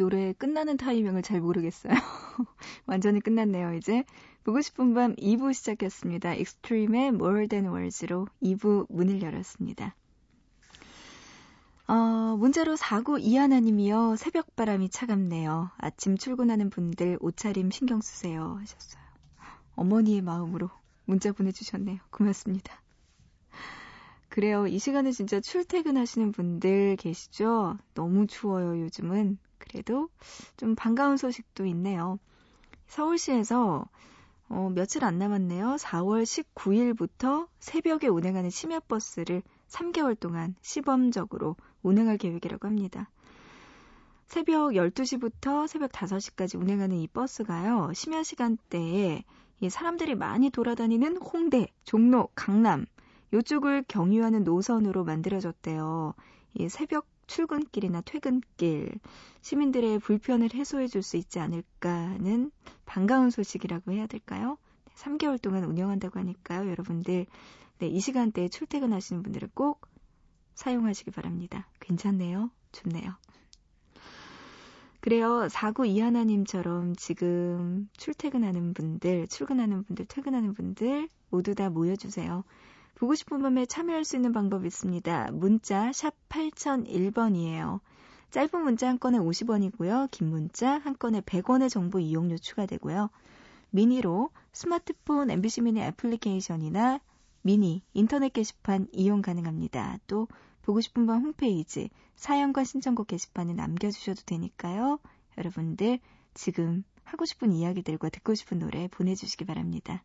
노래 0.00 0.32
끝나는 0.32 0.78
타이밍을 0.78 1.20
잘 1.20 1.42
모르겠어요. 1.42 1.92
완전히 2.86 3.20
끝났네요, 3.20 3.74
이제. 3.74 4.02
보고 4.44 4.62
싶은 4.62 4.94
밤 4.94 5.14
2부 5.16 5.52
시작했습니다. 5.52 6.36
익스트림의 6.36 7.08
More 7.08 7.48
Than 7.48 7.70
Words로 7.70 8.26
2부 8.42 8.86
문을 8.88 9.20
열었습니다. 9.20 9.94
어, 11.86 11.94
문자로 12.38 12.76
4구 12.76 13.20
이하나님이요. 13.20 14.16
새벽 14.16 14.56
바람이 14.56 14.88
차갑네요. 14.88 15.70
아침 15.76 16.16
출근하는 16.16 16.70
분들 16.70 17.18
옷차림 17.20 17.70
신경 17.70 18.00
쓰세요. 18.00 18.56
하셨어요. 18.58 19.02
어머니의 19.76 20.22
마음으로 20.22 20.70
문자 21.04 21.30
보내주셨네요. 21.30 21.98
고맙습니다. 22.10 22.80
그래요. 24.30 24.66
이 24.66 24.78
시간에 24.78 25.12
진짜 25.12 25.40
출퇴근하시는 25.40 26.32
분들 26.32 26.96
계시죠? 26.96 27.76
너무 27.92 28.26
추워요, 28.26 28.80
요즘은. 28.80 29.36
그래도 29.70 30.08
좀 30.56 30.74
반가운 30.74 31.16
소식도 31.16 31.64
있네요. 31.66 32.18
서울시에서 32.88 33.86
어, 34.48 34.70
며칠 34.74 35.04
안 35.04 35.16
남았네요. 35.18 35.76
4월 35.76 36.24
19일부터 36.24 37.46
새벽에 37.60 38.08
운행하는 38.08 38.50
심야버스를 38.50 39.42
3개월 39.68 40.18
동안 40.18 40.56
시범적으로 40.60 41.54
운행할 41.82 42.18
계획이라고 42.18 42.66
합니다. 42.66 43.08
새벽 44.26 44.72
12시부터 44.72 45.68
새벽 45.68 45.92
5시까지 45.92 46.60
운행하는 46.60 46.96
이 46.96 47.06
버스가요, 47.06 47.92
심야 47.94 48.24
시간대에 48.24 49.22
사람들이 49.68 50.16
많이 50.16 50.50
돌아다니는 50.50 51.18
홍대, 51.18 51.68
종로, 51.84 52.28
강남, 52.34 52.86
요쪽을 53.32 53.84
경유하는 53.86 54.42
노선으로 54.42 55.04
만들어졌대요. 55.04 56.14
이 56.54 56.68
새벽 56.68 57.06
출근길이나 57.30 58.00
퇴근길, 58.00 58.98
시민들의 59.40 60.00
불편을 60.00 60.52
해소해 60.52 60.88
줄 60.88 61.00
수 61.02 61.16
있지 61.16 61.38
않을까는 61.38 62.50
반가운 62.86 63.30
소식이라고 63.30 63.92
해야 63.92 64.08
될까요? 64.08 64.58
3개월 64.96 65.40
동안 65.40 65.62
운영한다고 65.64 66.18
하니까요. 66.18 66.68
여러분들, 66.68 67.26
네, 67.78 67.86
이 67.86 68.00
시간대에 68.00 68.48
출퇴근하시는 68.48 69.22
분들은 69.22 69.50
꼭 69.54 69.86
사용하시기 70.56 71.12
바랍니다. 71.12 71.68
괜찮네요. 71.78 72.50
좋네요. 72.72 73.14
그래요. 75.00 75.48
사구 75.48 75.86
이하나님처럼 75.86 76.96
지금 76.96 77.88
출퇴근하는 77.96 78.74
분들, 78.74 79.28
출근하는 79.28 79.84
분들, 79.84 80.06
퇴근하는 80.06 80.52
분들 80.52 81.08
모두 81.30 81.54
다 81.54 81.70
모여주세요. 81.70 82.42
보고 83.00 83.14
싶은 83.14 83.40
밤에 83.40 83.64
참여할 83.64 84.04
수 84.04 84.16
있는 84.16 84.34
방법이 84.34 84.66
있습니다. 84.66 85.30
문자 85.32 85.90
샵 85.90 86.12
8001번이에요. 86.28 87.80
짧은 88.30 88.62
문자 88.62 88.88
한 88.88 88.98
건에 88.98 89.16
50원이고요. 89.16 90.10
긴 90.10 90.28
문자 90.28 90.76
한 90.76 90.94
건에 90.98 91.22
100원의 91.22 91.70
정보 91.70 91.98
이용료 91.98 92.36
추가되고요. 92.36 93.08
미니로 93.70 94.28
스마트폰 94.52 95.30
MBC 95.30 95.62
미니 95.62 95.80
애플리케이션이나 95.80 97.00
미니 97.40 97.82
인터넷 97.94 98.34
게시판 98.34 98.86
이용 98.92 99.22
가능합니다. 99.22 99.98
또 100.06 100.28
보고 100.60 100.82
싶은 100.82 101.06
밤 101.06 101.22
홈페이지 101.22 101.88
사연과 102.16 102.64
신청곡 102.64 103.06
게시판에 103.06 103.54
남겨주셔도 103.54 104.24
되니까요. 104.26 104.98
여러분들 105.38 106.00
지금 106.34 106.84
하고 107.04 107.24
싶은 107.24 107.50
이야기들과 107.50 108.10
듣고 108.10 108.34
싶은 108.34 108.58
노래 108.58 108.88
보내주시기 108.88 109.46
바랍니다. 109.46 110.04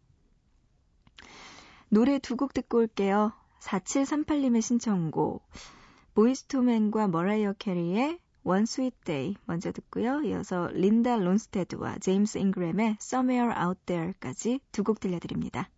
노래 1.89 2.19
두 2.19 2.36
곡 2.36 2.54
듣고 2.54 2.80
올게요. 2.80 3.32
4738님의 3.62 4.62
신청곡 4.62 5.48
보이스투맨과 6.13 7.08
머라이어 7.08 7.54
캐리의 7.54 8.19
One 8.43 8.63
Sweet 8.63 8.98
Day 9.06 9.36
먼저 9.45 9.71
듣고요. 9.71 10.21
이어서 10.21 10.69
린다 10.71 11.17
론스테드와 11.17 11.98
제임스 12.00 12.38
잉그램의 12.38 12.98
Somewhere 13.02 13.54
Out 13.60 13.82
There까지 13.86 14.60
두 14.71 14.84
곡 14.84 15.00
들려드립니다. 15.00 15.69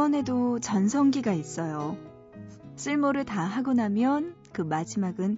물건에도 0.00 0.58
전성기가 0.60 1.34
있어요. 1.34 1.94
쓸모를 2.76 3.26
다 3.26 3.42
하고 3.42 3.74
나면 3.74 4.34
그 4.50 4.62
마지막은 4.62 5.36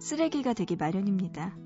쓰레기가 0.00 0.54
되기 0.54 0.74
마련입니다. 0.74 1.56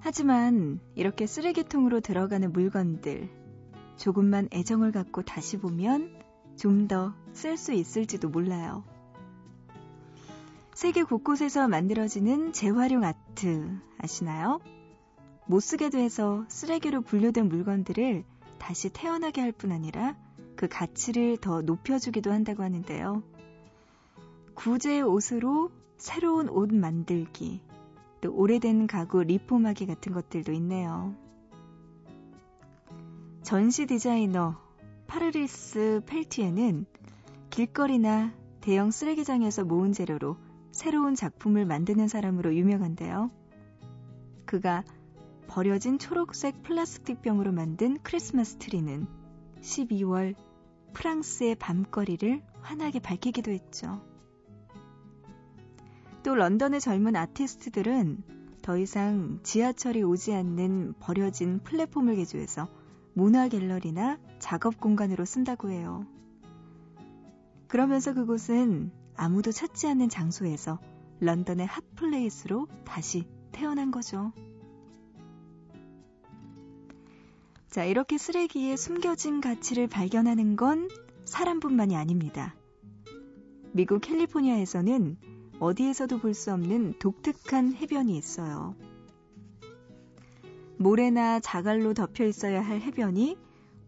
하지만 0.00 0.78
이렇게 0.96 1.26
쓰레기통으로 1.26 2.00
들어가는 2.00 2.52
물건들, 2.52 3.30
조금만 3.96 4.50
애정을 4.52 4.92
갖고 4.92 5.22
다시 5.22 5.56
보면 5.56 6.20
좀 6.56 6.86
더 6.86 7.14
쓸 7.32 7.56
수 7.56 7.72
있을지도 7.72 8.28
몰라요. 8.28 8.84
세계 10.74 11.02
곳곳에서 11.02 11.66
만들어지는 11.66 12.52
재활용 12.52 13.04
아트 13.04 13.80
아시나요? 13.96 14.60
못 15.46 15.60
쓰게 15.60 15.88
돼서 15.88 16.44
쓰레기로 16.48 17.00
분류된 17.00 17.48
물건들을 17.48 18.22
다시 18.58 18.90
태어나게 18.90 19.40
할 19.40 19.52
뿐 19.52 19.72
아니라 19.72 20.14
그 20.60 20.68
가치를 20.68 21.38
더 21.38 21.62
높여주기도 21.62 22.30
한다고 22.30 22.62
하는데요. 22.62 23.22
구제의 24.52 25.00
옷으로 25.00 25.70
새로운 25.96 26.50
옷 26.50 26.70
만들기, 26.70 27.62
또 28.20 28.34
오래된 28.34 28.86
가구 28.86 29.22
리폼하기 29.22 29.86
같은 29.86 30.12
것들도 30.12 30.52
있네요. 30.52 31.14
전시 33.42 33.86
디자이너 33.86 34.58
파르리스 35.06 36.02
펠티에는 36.04 36.84
길거리나 37.48 38.34
대형 38.60 38.90
쓰레기장에서 38.90 39.64
모은 39.64 39.94
재료로 39.94 40.36
새로운 40.72 41.14
작품을 41.14 41.64
만드는 41.64 42.06
사람으로 42.06 42.54
유명한데요. 42.54 43.30
그가 44.44 44.84
버려진 45.46 45.98
초록색 45.98 46.62
플라스틱 46.62 47.22
병으로 47.22 47.50
만든 47.50 47.96
크리스마스 48.02 48.56
트리는 48.56 49.06
12월 49.62 50.34
프랑스의 50.92 51.54
밤거리를 51.56 52.42
환하게 52.60 53.00
밝히기도 53.00 53.50
했죠. 53.50 54.00
또 56.22 56.34
런던의 56.34 56.80
젊은 56.80 57.16
아티스트들은 57.16 58.22
더 58.62 58.76
이상 58.76 59.40
지하철이 59.42 60.02
오지 60.02 60.34
않는 60.34 60.94
버려진 61.00 61.60
플랫폼을 61.62 62.16
개조해서 62.16 62.68
문화 63.14 63.48
갤러리나 63.48 64.18
작업 64.38 64.78
공간으로 64.78 65.24
쓴다고 65.24 65.70
해요. 65.70 66.06
그러면서 67.68 68.12
그곳은 68.12 68.92
아무도 69.16 69.52
찾지 69.52 69.86
않는 69.88 70.08
장소에서 70.08 70.78
런던의 71.20 71.66
hot 71.66 71.96
place로 71.96 72.66
다시 72.84 73.26
태어난 73.52 73.90
거죠. 73.90 74.32
자, 77.70 77.84
이렇게 77.84 78.18
쓰레기에 78.18 78.76
숨겨진 78.76 79.40
가치를 79.40 79.86
발견하는 79.86 80.56
건 80.56 80.88
사람뿐만이 81.24 81.94
아닙니다. 81.94 82.56
미국 83.72 84.00
캘리포니아에서는 84.00 85.16
어디에서도 85.60 86.18
볼 86.18 86.34
수 86.34 86.52
없는 86.52 86.94
독특한 86.98 87.74
해변이 87.74 88.16
있어요. 88.16 88.74
모래나 90.78 91.38
자갈로 91.38 91.94
덮여 91.94 92.24
있어야 92.24 92.60
할 92.60 92.80
해변이 92.80 93.36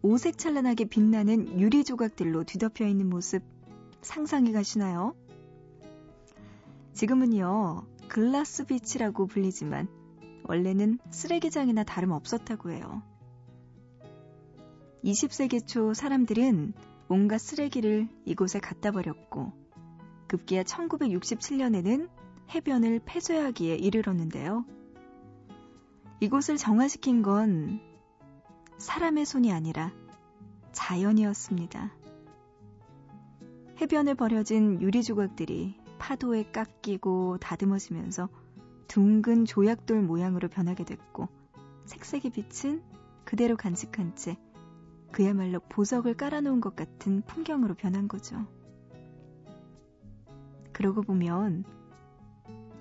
오색 0.01 0.37
찬란하게 0.37 0.85
빛나는 0.85 1.59
유리 1.59 1.83
조각들로 1.83 2.45
뒤덮여 2.45 2.87
있는 2.87 3.09
모습 3.09 3.43
상상이 4.01 4.53
가시나요? 4.53 5.13
지금은요, 6.93 7.85
글라스 8.07 8.65
비치라고 8.65 9.25
불리지만 9.25 9.87
원래는 10.45 10.99
쓰레기장이나 11.09 11.83
다름 11.83 12.11
없었다고 12.11 12.71
해요. 12.71 13.01
20세기 15.03 15.67
초 15.67 15.93
사람들은 15.93 16.73
온갖 17.09 17.37
쓰레기를 17.37 18.07
이곳에 18.25 18.59
갖다 18.59 18.91
버렸고 18.91 19.51
급기야 20.27 20.63
1967년에는 20.63 22.09
해변을 22.55 23.01
폐쇄하기에 23.03 23.75
이르렀는데요. 23.75 24.65
이곳을 26.21 26.55
정화시킨 26.55 27.21
건 27.21 27.81
사람의 28.77 29.25
손이 29.25 29.51
아니라 29.51 29.91
자연이었습니다. 30.71 31.93
해변에 33.81 34.13
버려진 34.13 34.81
유리 34.81 35.03
조각들이 35.03 35.75
파도에 35.99 36.49
깎이고 36.51 37.39
다듬어지면서 37.39 38.29
둥근 38.87 39.43
조약돌 39.43 40.01
모양으로 40.01 40.47
변하게 40.47 40.85
됐고 40.85 41.27
색색이 41.85 42.29
비친 42.29 42.81
그대로 43.25 43.57
간직한 43.57 44.15
채 44.15 44.37
그야말로 45.13 45.59
보석을 45.69 46.15
깔아놓은 46.15 46.59
것 46.59 46.75
같은 46.75 47.21
풍경으로 47.21 47.75
변한 47.75 48.07
거죠. 48.07 48.45
그러고 50.73 51.03
보면 51.03 51.63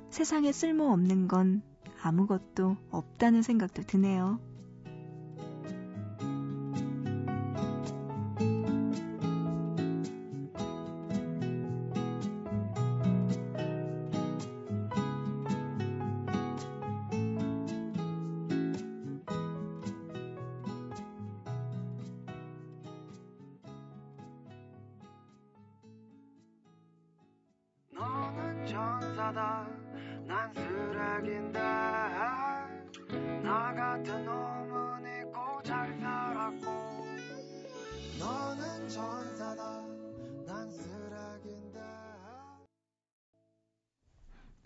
세상에 0.09 0.51
쓸모없는 0.51 1.29
건 1.29 1.63
아무것도 2.03 2.79
없다는 2.91 3.43
생각도 3.43 3.83
드네요. 3.83 4.41
천사다 29.33 29.67
난 30.27 30.53
쓰레기인다 30.55 32.69
나 33.43 33.75
같은 33.75 34.25
놈은 34.25 35.23
있고 35.23 35.63
잘 35.63 35.99
살았고 35.99 36.67
너는 38.19 38.89
천사다 38.89 39.87
난 40.47 40.71
쓰레기인다 40.71 41.81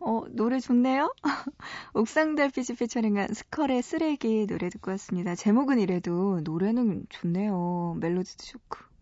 어, 0.00 0.24
노래 0.30 0.58
좋네요? 0.58 1.14
옥상달빛이 1.94 2.76
피처링한 2.76 3.34
스컬의 3.34 3.82
쓰레기 3.82 4.46
노래 4.46 4.68
듣고 4.68 4.90
왔습니다. 4.92 5.34
제목은 5.34 5.80
이래도 5.80 6.40
노래는 6.44 7.06
좋네요. 7.08 7.96
멜로디도 7.98 8.44
좋고. 8.44 8.95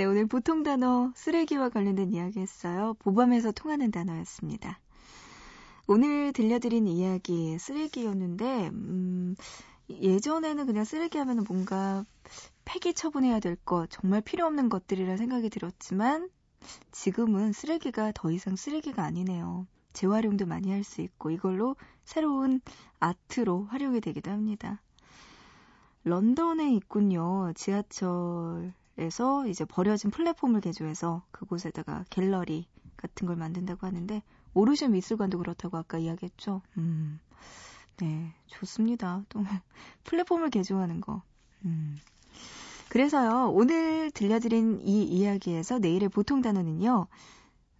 네, 0.00 0.06
오늘 0.06 0.24
보통 0.24 0.62
단어 0.62 1.12
쓰레기와 1.14 1.68
관련된 1.68 2.10
이야기 2.14 2.40
했어요. 2.40 2.94
보밤에서 3.00 3.52
통하는 3.52 3.90
단어였습니다. 3.90 4.80
오늘 5.86 6.32
들려드린 6.32 6.86
이야기 6.86 7.58
쓰레기였는데, 7.58 8.68
음, 8.68 9.36
예전에는 9.90 10.64
그냥 10.64 10.84
쓰레기 10.84 11.18
하면 11.18 11.44
뭔가 11.46 12.06
폐기 12.64 12.94
처분해야 12.94 13.40
될 13.40 13.56
것, 13.56 13.88
정말 13.90 14.22
필요 14.22 14.46
없는 14.46 14.70
것들이라 14.70 15.18
생각이 15.18 15.50
들었지만, 15.50 16.30
지금은 16.92 17.52
쓰레기가 17.52 18.12
더 18.14 18.30
이상 18.30 18.56
쓰레기가 18.56 19.04
아니네요. 19.04 19.66
재활용도 19.92 20.46
많이 20.46 20.70
할 20.70 20.82
수 20.82 21.02
있고, 21.02 21.30
이걸로 21.30 21.76
새로운 22.04 22.62
아트로 23.00 23.64
활용이 23.64 24.00
되기도 24.00 24.30
합니다. 24.30 24.80
런던에 26.04 26.72
있군요. 26.72 27.52
지하철 27.54 28.72
에서 28.98 29.46
이제 29.46 29.64
버려진 29.64 30.10
플랫폼을 30.10 30.60
개조해서 30.60 31.22
그곳에다가 31.30 32.04
갤러리 32.10 32.66
같은 32.96 33.26
걸 33.26 33.36
만든다고 33.36 33.86
하는데 33.86 34.22
오르쉐 34.52 34.88
미술관도 34.88 35.38
그렇다고 35.38 35.78
아까 35.78 35.98
이야기했죠. 35.98 36.60
음, 36.76 37.18
네, 37.98 38.34
좋습니다. 38.46 39.24
또 39.28 39.40
플랫폼을 40.04 40.50
개조하는 40.50 41.00
거. 41.00 41.22
음. 41.64 41.98
그래서요 42.88 43.50
오늘 43.52 44.10
들려드린 44.10 44.80
이 44.82 45.04
이야기에서 45.04 45.78
내일의 45.78 46.08
보통 46.08 46.42
단어는요. 46.42 47.06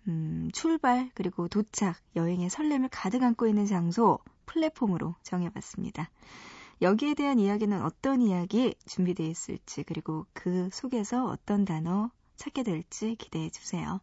음, 0.08 0.48
출발 0.52 1.10
그리고 1.14 1.48
도착 1.48 1.96
여행의 2.16 2.48
설렘을 2.48 2.88
가득 2.90 3.22
안고 3.22 3.46
있는 3.46 3.66
장소 3.66 4.18
플랫폼으로 4.46 5.16
정해봤습니다. 5.22 6.10
여기에 6.82 7.14
대한 7.14 7.38
이야기는 7.38 7.82
어떤 7.82 8.22
이야기 8.22 8.74
준비되어 8.86 9.26
있을지 9.26 9.82
그리고 9.82 10.26
그 10.32 10.68
속에서 10.72 11.26
어떤 11.26 11.64
단어 11.64 12.10
찾게 12.36 12.62
될지 12.62 13.16
기대해 13.16 13.50
주세요. 13.50 14.00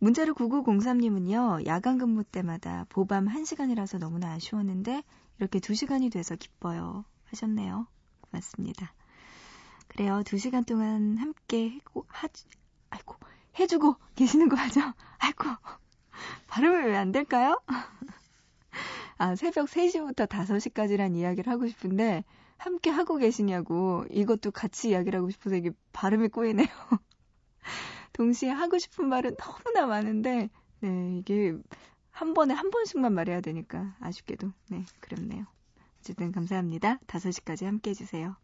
문자로 0.00 0.34
9903님은요, 0.34 1.66
야간 1.66 1.98
근무 1.98 2.22
때마다 2.22 2.84
보밤 2.88 3.26
1시간이라서 3.26 3.98
너무나 3.98 4.32
아쉬웠는데, 4.32 5.02
이렇게 5.38 5.58
2시간이 5.58 6.12
돼서 6.12 6.36
기뻐요. 6.36 7.04
하셨네요. 7.30 7.86
고맙습니다. 8.20 8.92
그래요. 9.88 10.22
2시간 10.24 10.66
동안 10.66 11.16
함께 11.18 11.70
해고, 11.70 12.04
하, 12.08 12.28
아이고, 12.90 13.16
해주고 13.58 13.96
계시는 14.14 14.48
거 14.48 14.56
맞죠? 14.56 14.80
아이고, 15.18 15.44
발음이 16.48 16.86
왜 16.86 16.96
안 16.96 17.10
될까요? 17.10 17.60
아, 19.18 19.34
새벽 19.34 19.66
3시부터 19.66 20.28
5시까지란 20.28 21.16
이야기를 21.16 21.52
하고 21.52 21.66
싶은데, 21.66 22.24
함께 22.56 22.90
하고 22.90 23.16
계시냐고, 23.16 24.04
이것도 24.10 24.52
같이 24.52 24.90
이야기를 24.90 25.18
하고 25.18 25.30
싶어서 25.30 25.56
이게 25.56 25.72
발음이 25.92 26.28
꼬이네요. 26.28 26.66
동시에 28.12 28.50
하고 28.50 28.78
싶은 28.78 29.08
말은 29.08 29.36
너무나 29.36 29.86
많은데, 29.86 30.50
네, 30.80 31.18
이게 31.18 31.56
한 32.10 32.32
번에 32.32 32.54
한 32.54 32.70
번씩만 32.70 33.12
말해야 33.12 33.40
되니까, 33.40 33.96
아쉽게도, 34.00 34.52
네, 34.70 34.84
그렇네요. 35.00 35.46
어쨌든 35.98 36.30
감사합니다. 36.30 36.98
5시까지 37.08 37.64
함께 37.64 37.90
해주세요. 37.90 38.36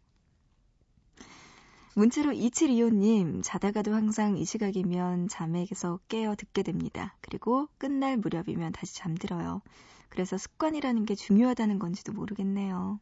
문자로 1.95 2.31
2725님, 2.31 3.41
자다가도 3.41 3.93
항상 3.93 4.37
이 4.37 4.43
시각이면 4.43 5.29
잠에서 5.29 6.01
깨어 6.09 6.35
듣게 6.35 6.63
됩니다. 6.63 7.15
그리고 7.21 7.69
끝날 7.77 8.17
무렵이면 8.17 8.73
다시 8.73 8.93
잠들어요. 8.95 9.61
그래서 10.09 10.37
습관이라는 10.37 11.05
게 11.05 11.15
중요하다는 11.15 11.79
건지도 11.79 12.13
모르겠네요. 12.13 12.99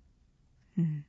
음. 0.79 1.05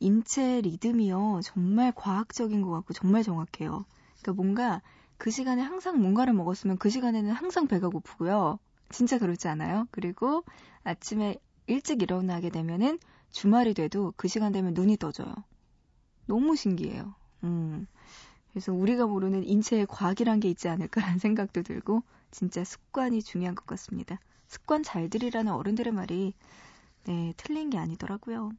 인체 0.00 0.60
리듬이요. 0.62 1.40
정말 1.42 1.92
과학적인 1.94 2.62
것 2.62 2.70
같고 2.70 2.94
정말 2.94 3.22
정확해요. 3.22 3.84
그러니까 4.20 4.32
뭔가 4.32 4.82
그 5.18 5.30
시간에 5.30 5.62
항상 5.62 6.00
뭔가를 6.00 6.32
먹었으면 6.32 6.78
그 6.78 6.88
시간에는 6.88 7.30
항상 7.32 7.66
배가 7.66 7.88
고프고요. 7.88 8.58
진짜 8.90 9.18
그렇지 9.18 9.48
않아요? 9.48 9.86
그리고 9.90 10.44
아침에 10.82 11.36
일찍 11.66 12.02
일어나게 12.02 12.50
되면은 12.50 12.98
주말이 13.30 13.74
돼도 13.74 14.14
그 14.16 14.26
시간 14.28 14.52
되면 14.52 14.74
눈이 14.74 14.96
떠져요. 14.96 15.32
너무 16.26 16.56
신기해요. 16.56 17.14
음. 17.44 17.86
그래서 18.50 18.72
우리가 18.72 19.06
모르는 19.06 19.44
인체의 19.44 19.86
과학이란 19.86 20.40
게 20.40 20.48
있지 20.48 20.68
않을까라는 20.68 21.18
생각도 21.20 21.62
들고 21.62 22.02
진짜 22.30 22.64
습관이 22.64 23.22
중요한 23.22 23.54
것 23.54 23.66
같습니다. 23.66 24.18
습관 24.50 24.82
잘 24.82 25.08
들이라는 25.08 25.52
어른들의 25.52 25.92
말이 25.92 26.34
네, 27.04 27.32
틀린 27.36 27.70
게 27.70 27.78
아니더라고요. 27.78 28.50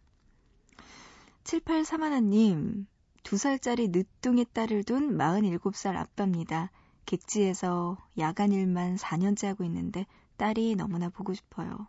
7831님, 1.44 2.86
2살짜리 3.24 3.90
늦둥이 3.92 4.46
딸을 4.54 4.86
둔 4.86 5.18
47살 5.18 5.98
아빠입니다. 5.98 6.72
객지에서 7.06 7.98
야간 8.20 8.54
일만 8.54 8.96
4년째 8.96 9.48
하고 9.48 9.66
있는데 9.66 10.06
딸이 10.38 10.76
너무나 10.76 11.10
보고 11.10 11.34
싶어요. 11.34 11.88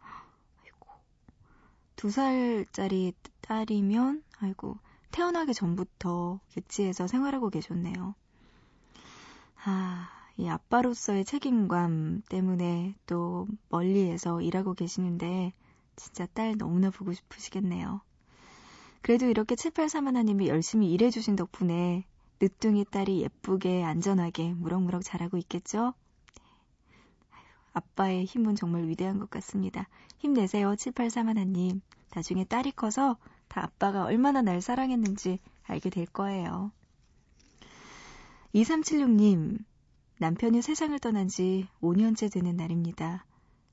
아이고. 0.00 0.88
2살짜리 1.94 3.14
딸이면, 3.42 4.24
아이고, 4.40 4.76
태어나기 5.12 5.54
전부터 5.54 6.40
객지에서 6.50 7.06
생활하고 7.06 7.50
계셨네요. 7.50 8.16
아, 9.64 10.15
이 10.38 10.48
아빠로서의 10.48 11.24
책임감 11.24 12.22
때문에 12.28 12.94
또 13.06 13.46
멀리에서 13.70 14.40
일하고 14.42 14.74
계시는데 14.74 15.52
진짜 15.96 16.26
딸 16.26 16.56
너무나 16.58 16.90
보고 16.90 17.12
싶으시겠네요. 17.12 18.02
그래도 19.00 19.26
이렇게 19.26 19.54
7831님이 19.54 20.48
열심히 20.48 20.92
일해주신 20.92 21.36
덕분에 21.36 22.04
늦둥이 22.40 22.84
딸이 22.90 23.22
예쁘게 23.22 23.82
안전하게 23.82 24.52
무럭무럭 24.52 25.02
자라고 25.02 25.38
있겠죠? 25.38 25.94
아빠의 27.72 28.24
힘은 28.24 28.56
정말 28.56 28.88
위대한 28.88 29.18
것 29.18 29.30
같습니다. 29.30 29.88
힘내세요, 30.18 30.76
783 30.76 31.28
하나님. 31.28 31.80
나중에 32.14 32.44
딸이 32.44 32.72
커서 32.72 33.16
다 33.48 33.62
아빠가 33.62 34.04
얼마나 34.04 34.42
날 34.42 34.60
사랑했는지 34.60 35.38
알게 35.64 35.90
될 35.90 36.06
거예요. 36.06 36.72
2376님, 38.54 39.58
남편이 40.18 40.62
세상을 40.62 40.98
떠난 40.98 41.28
지 41.28 41.68
5년째 41.82 42.32
되는 42.32 42.56
날입니다. 42.56 43.26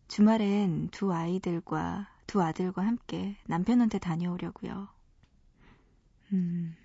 주말엔 0.10 0.89
두 0.89 1.13
아이들과, 1.13 2.10
두 2.27 2.41
아들과 2.41 2.86
함께 2.86 3.38
남편한테 3.47 3.97
다녀오려고요. 3.97 4.89
음, 6.34 6.75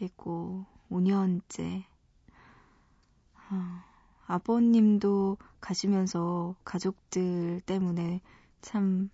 아이고, 0.00 0.64
5년째. 0.90 1.84
아, 3.34 3.84
아버님도 4.26 5.36
가시면서 5.60 6.56
가족들 6.64 7.60
때문에 7.66 8.22
참 8.62 9.10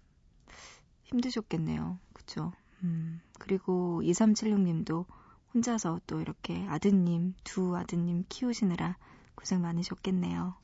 힘드셨겠네요. 1.02 1.98
그쵸? 2.12 2.52
음, 2.84 3.20
그리고 3.40 4.00
2376님도 4.04 5.04
혼자서 5.56 6.02
또 6.06 6.20
이렇게 6.20 6.66
아드님, 6.68 7.32
두 7.42 7.74
아드님 7.76 8.24
키우시느라 8.28 8.98
고생 9.34 9.62
많으셨겠네요. 9.62 10.54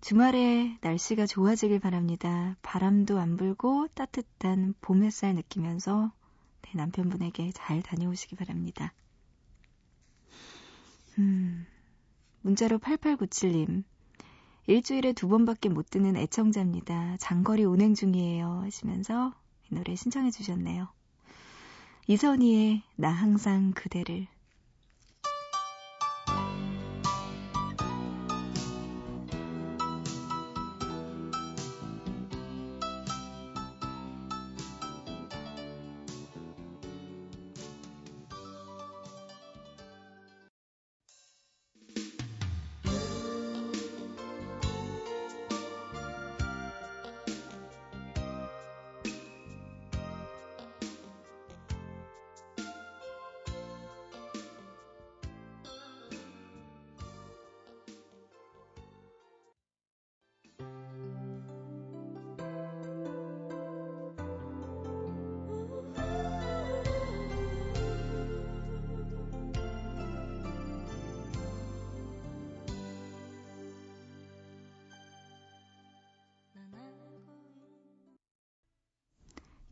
주말에 0.00 0.78
날씨가 0.80 1.26
좋아지길 1.26 1.80
바랍니다. 1.80 2.56
바람도 2.62 3.18
안 3.18 3.36
불고 3.36 3.86
따뜻한 3.88 4.74
봄 4.80 5.02
햇살 5.02 5.34
느끼면서 5.34 6.12
네, 6.62 6.70
남편분에게 6.74 7.52
잘 7.52 7.82
다녀오시기 7.82 8.36
바랍니다. 8.36 8.94
음, 11.18 11.66
문자로 12.40 12.78
8897님. 12.78 13.84
일주일에 14.66 15.12
두 15.12 15.28
번밖에 15.28 15.68
못 15.68 15.90
듣는 15.90 16.16
애청자입니다. 16.16 17.18
장거리 17.18 17.64
운행 17.64 17.94
중이에요. 17.94 18.62
하시면서 18.62 19.34
이 19.70 19.74
노래 19.74 19.94
신청해 19.94 20.30
주셨네요. 20.30 20.88
이선희의 22.06 22.82
나 22.96 23.08
항상 23.08 23.72
그대를 23.72 24.26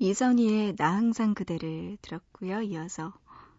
이선희의 0.03 0.75
나 0.75 0.97
항상 0.97 1.33
그대를 1.33 1.97
들었고요. 2.03 2.63
이어서 2.63 3.13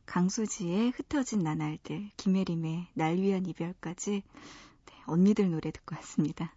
강수지의 0.05 0.91
흩어진 0.91 1.39
나날들, 1.39 2.11
김혜림의 2.17 2.87
날 2.95 3.15
위한 3.15 3.45
이별까지 3.45 4.23
네, 4.85 4.93
언니들 5.05 5.49
노래 5.49 5.71
듣고 5.71 5.95
왔습니다. 5.95 6.53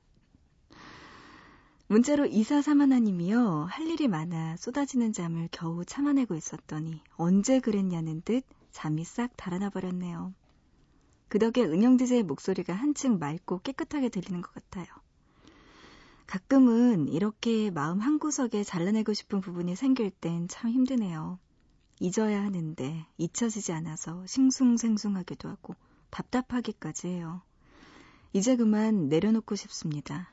문자로 1.87 2.27
이사삼하나님이요. 2.27 3.69
할 3.71 3.87
일이 3.87 4.09
많아 4.09 4.57
쏟아지는 4.57 5.13
잠을 5.13 5.49
겨우 5.53 5.85
참아내고 5.85 6.35
있었더니 6.35 7.01
언제 7.15 7.61
그랬냐는 7.61 8.23
듯 8.23 8.43
잠이 8.73 9.05
싹 9.05 9.37
달아나 9.37 9.71
버렸네요. 9.71 10.35
그 11.29 11.39
덕에 11.39 11.63
은영디제의 11.63 12.25
목소리가 12.25 12.75
한층 12.75 13.21
맑고 13.21 13.61
깨끗하게 13.61 14.09
들리는 14.09 14.41
것 14.41 14.53
같아요. 14.53 14.87
가끔은 16.27 17.09
이렇게 17.09 17.71
마음 17.71 18.01
한구석에 18.01 18.65
잘라내고 18.65 19.13
싶은 19.13 19.41
부분이 19.41 19.77
생길 19.77 20.11
땐 20.11 20.49
참 20.49 20.71
힘드네요. 20.71 21.39
잊어야 22.01 22.43
하는데 22.43 23.07
잊혀지지 23.17 23.73
않아서 23.73 24.27
싱숭생숭하기도 24.27 25.49
하고 25.49 25.75
답답하기까지 26.11 27.09
해요. 27.09 27.43
이제 28.33 28.57
그만 28.57 29.09
내려놓고 29.09 29.55
싶습니다. 29.55 30.31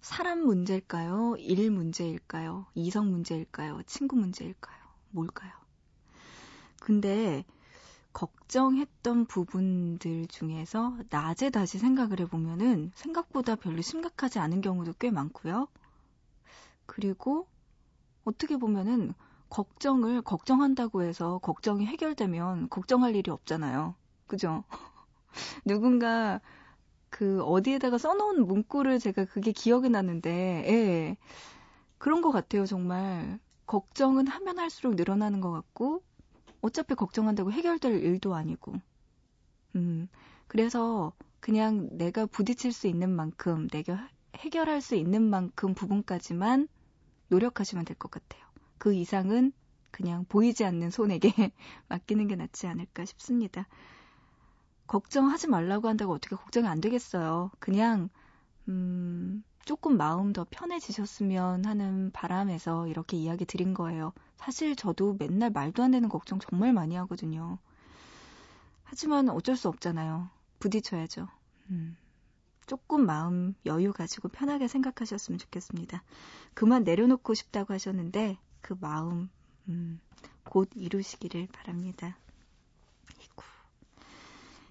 사람 0.00 0.44
문제일까요? 0.44 1.36
일 1.38 1.70
문제일까요? 1.70 2.66
이성 2.74 3.10
문제일까요? 3.10 3.82
친구 3.86 4.16
문제일까요? 4.16 4.78
뭘까요? 5.10 5.52
근데 6.80 7.44
걱정했던 8.16 9.26
부분들 9.26 10.26
중에서 10.28 10.96
낮에 11.10 11.50
다시 11.50 11.76
생각을 11.76 12.20
해보면은 12.20 12.90
생각보다 12.94 13.56
별로 13.56 13.82
심각하지 13.82 14.38
않은 14.38 14.62
경우도 14.62 14.94
꽤 14.98 15.10
많고요. 15.10 15.68
그리고 16.86 17.46
어떻게 18.24 18.56
보면은 18.56 19.12
걱정을 19.50 20.22
걱정한다고 20.22 21.02
해서 21.02 21.36
걱정이 21.42 21.84
해결되면 21.84 22.70
걱정할 22.70 23.14
일이 23.14 23.30
없잖아요. 23.30 23.94
그죠? 24.26 24.64
누군가 25.66 26.40
그 27.10 27.42
어디에다가 27.44 27.98
써놓은 27.98 28.46
문구를 28.46 28.98
제가 28.98 29.26
그게 29.26 29.52
기억이 29.52 29.90
나는데, 29.90 30.64
예. 30.66 31.16
그런 31.98 32.22
것 32.22 32.30
같아요, 32.30 32.64
정말. 32.64 33.38
걱정은 33.66 34.26
하면 34.26 34.58
할수록 34.58 34.94
늘어나는 34.94 35.42
것 35.42 35.50
같고, 35.50 36.02
어차피 36.66 36.94
걱정한다고 36.94 37.52
해결될 37.52 38.02
일도 38.04 38.34
아니고. 38.34 38.74
음, 39.76 40.08
그래서 40.48 41.12
그냥 41.40 41.88
내가 41.96 42.26
부딪힐 42.26 42.72
수 42.72 42.86
있는 42.88 43.10
만큼, 43.14 43.68
내가 43.68 44.08
해결할 44.36 44.80
수 44.80 44.94
있는 44.96 45.22
만큼 45.22 45.74
부분까지만 45.74 46.68
노력하시면 47.28 47.84
될 47.84 47.96
것 47.98 48.10
같아요. 48.10 48.42
그 48.78 48.94
이상은 48.94 49.52
그냥 49.90 50.24
보이지 50.28 50.64
않는 50.64 50.90
손에게 50.90 51.30
맡기는 51.88 52.26
게 52.28 52.36
낫지 52.36 52.66
않을까 52.66 53.04
싶습니다. 53.06 53.68
걱정하지 54.86 55.48
말라고 55.48 55.88
한다고 55.88 56.12
어떻게 56.12 56.36
걱정이 56.36 56.66
안 56.68 56.80
되겠어요. 56.80 57.50
그냥, 57.60 58.08
음, 58.68 59.44
조금 59.64 59.96
마음 59.96 60.32
더 60.32 60.46
편해지셨으면 60.50 61.64
하는 61.66 62.10
바람에서 62.12 62.88
이렇게 62.88 63.16
이야기 63.16 63.44
드린 63.46 63.74
거예요. 63.74 64.12
사실 64.36 64.76
저도 64.76 65.16
맨날 65.18 65.50
말도 65.50 65.82
안 65.82 65.90
되는 65.90 66.08
걱정 66.08 66.38
정말 66.38 66.72
많이 66.72 66.94
하거든요. 66.96 67.58
하지만 68.84 69.28
어쩔 69.28 69.56
수 69.56 69.68
없잖아요. 69.68 70.30
부딪혀야죠. 70.58 71.28
음, 71.70 71.96
조금 72.66 73.04
마음 73.04 73.54
여유 73.64 73.92
가지고 73.92 74.28
편하게 74.28 74.68
생각하셨으면 74.68 75.38
좋겠습니다. 75.38 76.02
그만 76.54 76.84
내려놓고 76.84 77.34
싶다고 77.34 77.74
하셨는데 77.74 78.38
그 78.60 78.76
마음 78.80 79.28
음, 79.68 80.00
곧 80.44 80.70
이루시기를 80.74 81.48
바랍니다. 81.48 82.16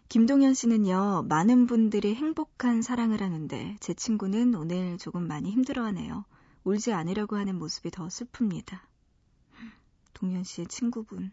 김동현 0.07 0.53
씨는요, 0.53 1.26
많은 1.28 1.68
분들이 1.68 2.16
행복한 2.16 2.82
사랑을 2.82 3.22
하는데 3.22 3.76
제 3.82 3.93
친구는 3.93 4.55
오늘 4.55 4.97
조금 4.97 5.28
많이 5.28 5.51
힘들어하네요. 5.51 6.24
울지 6.63 6.93
않으려고 6.93 7.36
하는 7.36 7.57
모습이 7.57 7.91
더 7.91 8.07
슬픕니다. 8.07 8.80
동현 10.16 10.43
씨의 10.43 10.68
친구분. 10.68 11.32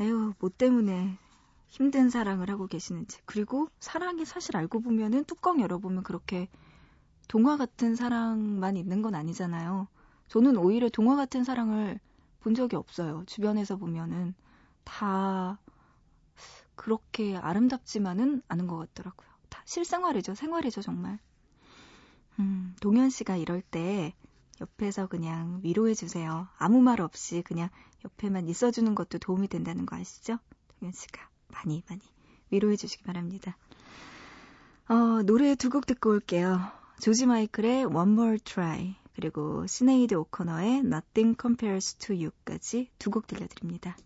에휴, 0.00 0.34
뭐 0.38 0.50
때문에 0.50 1.16
힘든 1.68 2.10
사랑을 2.10 2.50
하고 2.50 2.66
계시는지. 2.66 3.20
그리고 3.24 3.68
사랑이 3.80 4.24
사실 4.24 4.56
알고 4.56 4.80
보면은 4.80 5.24
뚜껑 5.24 5.60
열어보면 5.60 6.02
그렇게 6.02 6.48
동화 7.26 7.56
같은 7.56 7.94
사랑만 7.94 8.76
있는 8.76 9.02
건 9.02 9.14
아니잖아요. 9.14 9.88
저는 10.28 10.56
오히려 10.56 10.88
동화 10.88 11.16
같은 11.16 11.44
사랑을 11.44 11.98
본 12.40 12.54
적이 12.54 12.76
없어요. 12.76 13.24
주변에서 13.26 13.76
보면은 13.76 14.34
다 14.84 15.58
그렇게 16.74 17.36
아름답지만은 17.36 18.42
않은 18.48 18.66
것 18.66 18.76
같더라고요. 18.76 19.28
다 19.48 19.62
실생활이죠. 19.64 20.34
생활이죠, 20.34 20.80
정말. 20.82 21.18
음, 22.38 22.74
동현 22.80 23.10
씨가 23.10 23.36
이럴 23.36 23.62
때 23.62 24.14
옆에서 24.60 25.06
그냥 25.06 25.60
위로해 25.62 25.94
주세요. 25.94 26.48
아무 26.58 26.80
말 26.80 27.00
없이 27.00 27.42
그냥 27.42 27.68
옆에만 28.04 28.48
있어주는 28.48 28.94
것도 28.94 29.18
도움이 29.18 29.48
된다는 29.48 29.86
거 29.86 29.96
아시죠? 29.96 30.38
동현 30.78 30.92
씨가 30.92 31.20
많이 31.48 31.82
많이 31.88 32.00
위로해 32.50 32.76
주시기 32.76 33.04
바랍니다. 33.04 33.56
어, 34.88 35.22
노래 35.24 35.54
두 35.54 35.68
곡 35.70 35.86
듣고 35.86 36.10
올게요. 36.10 36.60
조지 37.00 37.26
마이클의 37.26 37.84
One 37.86 38.12
More 38.12 38.38
Try 38.38 38.96
그리고 39.14 39.66
시네이드 39.66 40.14
오커너의 40.14 40.78
Nothing 40.78 41.36
Compares 41.40 41.94
to 41.98 42.16
You까지 42.16 42.90
두 42.98 43.10
곡 43.10 43.26
들려드립니다. 43.26 43.96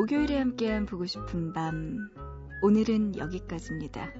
목요일에 0.00 0.38
함께한 0.38 0.86
보고 0.86 1.04
싶은 1.04 1.52
밤. 1.52 2.08
오늘은 2.62 3.18
여기까지입니다. 3.18 4.10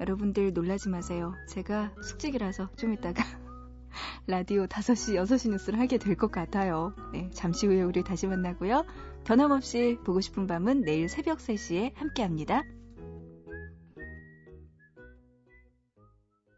여러분들 0.00 0.52
놀라지 0.52 0.88
마세요. 0.88 1.34
제가 1.48 1.94
숙직이라서 2.02 2.68
좀 2.74 2.92
이따가 2.92 3.22
라디오 4.26 4.66
5시, 4.66 5.22
6시 5.22 5.50
뉴스를 5.50 5.78
하게 5.78 5.98
될 5.98 6.16
것 6.16 6.32
같아요. 6.32 6.96
네, 7.12 7.30
잠시 7.32 7.68
후에 7.68 7.80
우리 7.82 8.02
다시 8.02 8.26
만나고요. 8.26 8.84
변함없이 9.24 9.98
보고 10.04 10.20
싶은 10.20 10.48
밤은 10.48 10.80
내일 10.80 11.08
새벽 11.08 11.38
3시에 11.38 11.94
함께 11.94 12.24
합니다. 12.24 12.64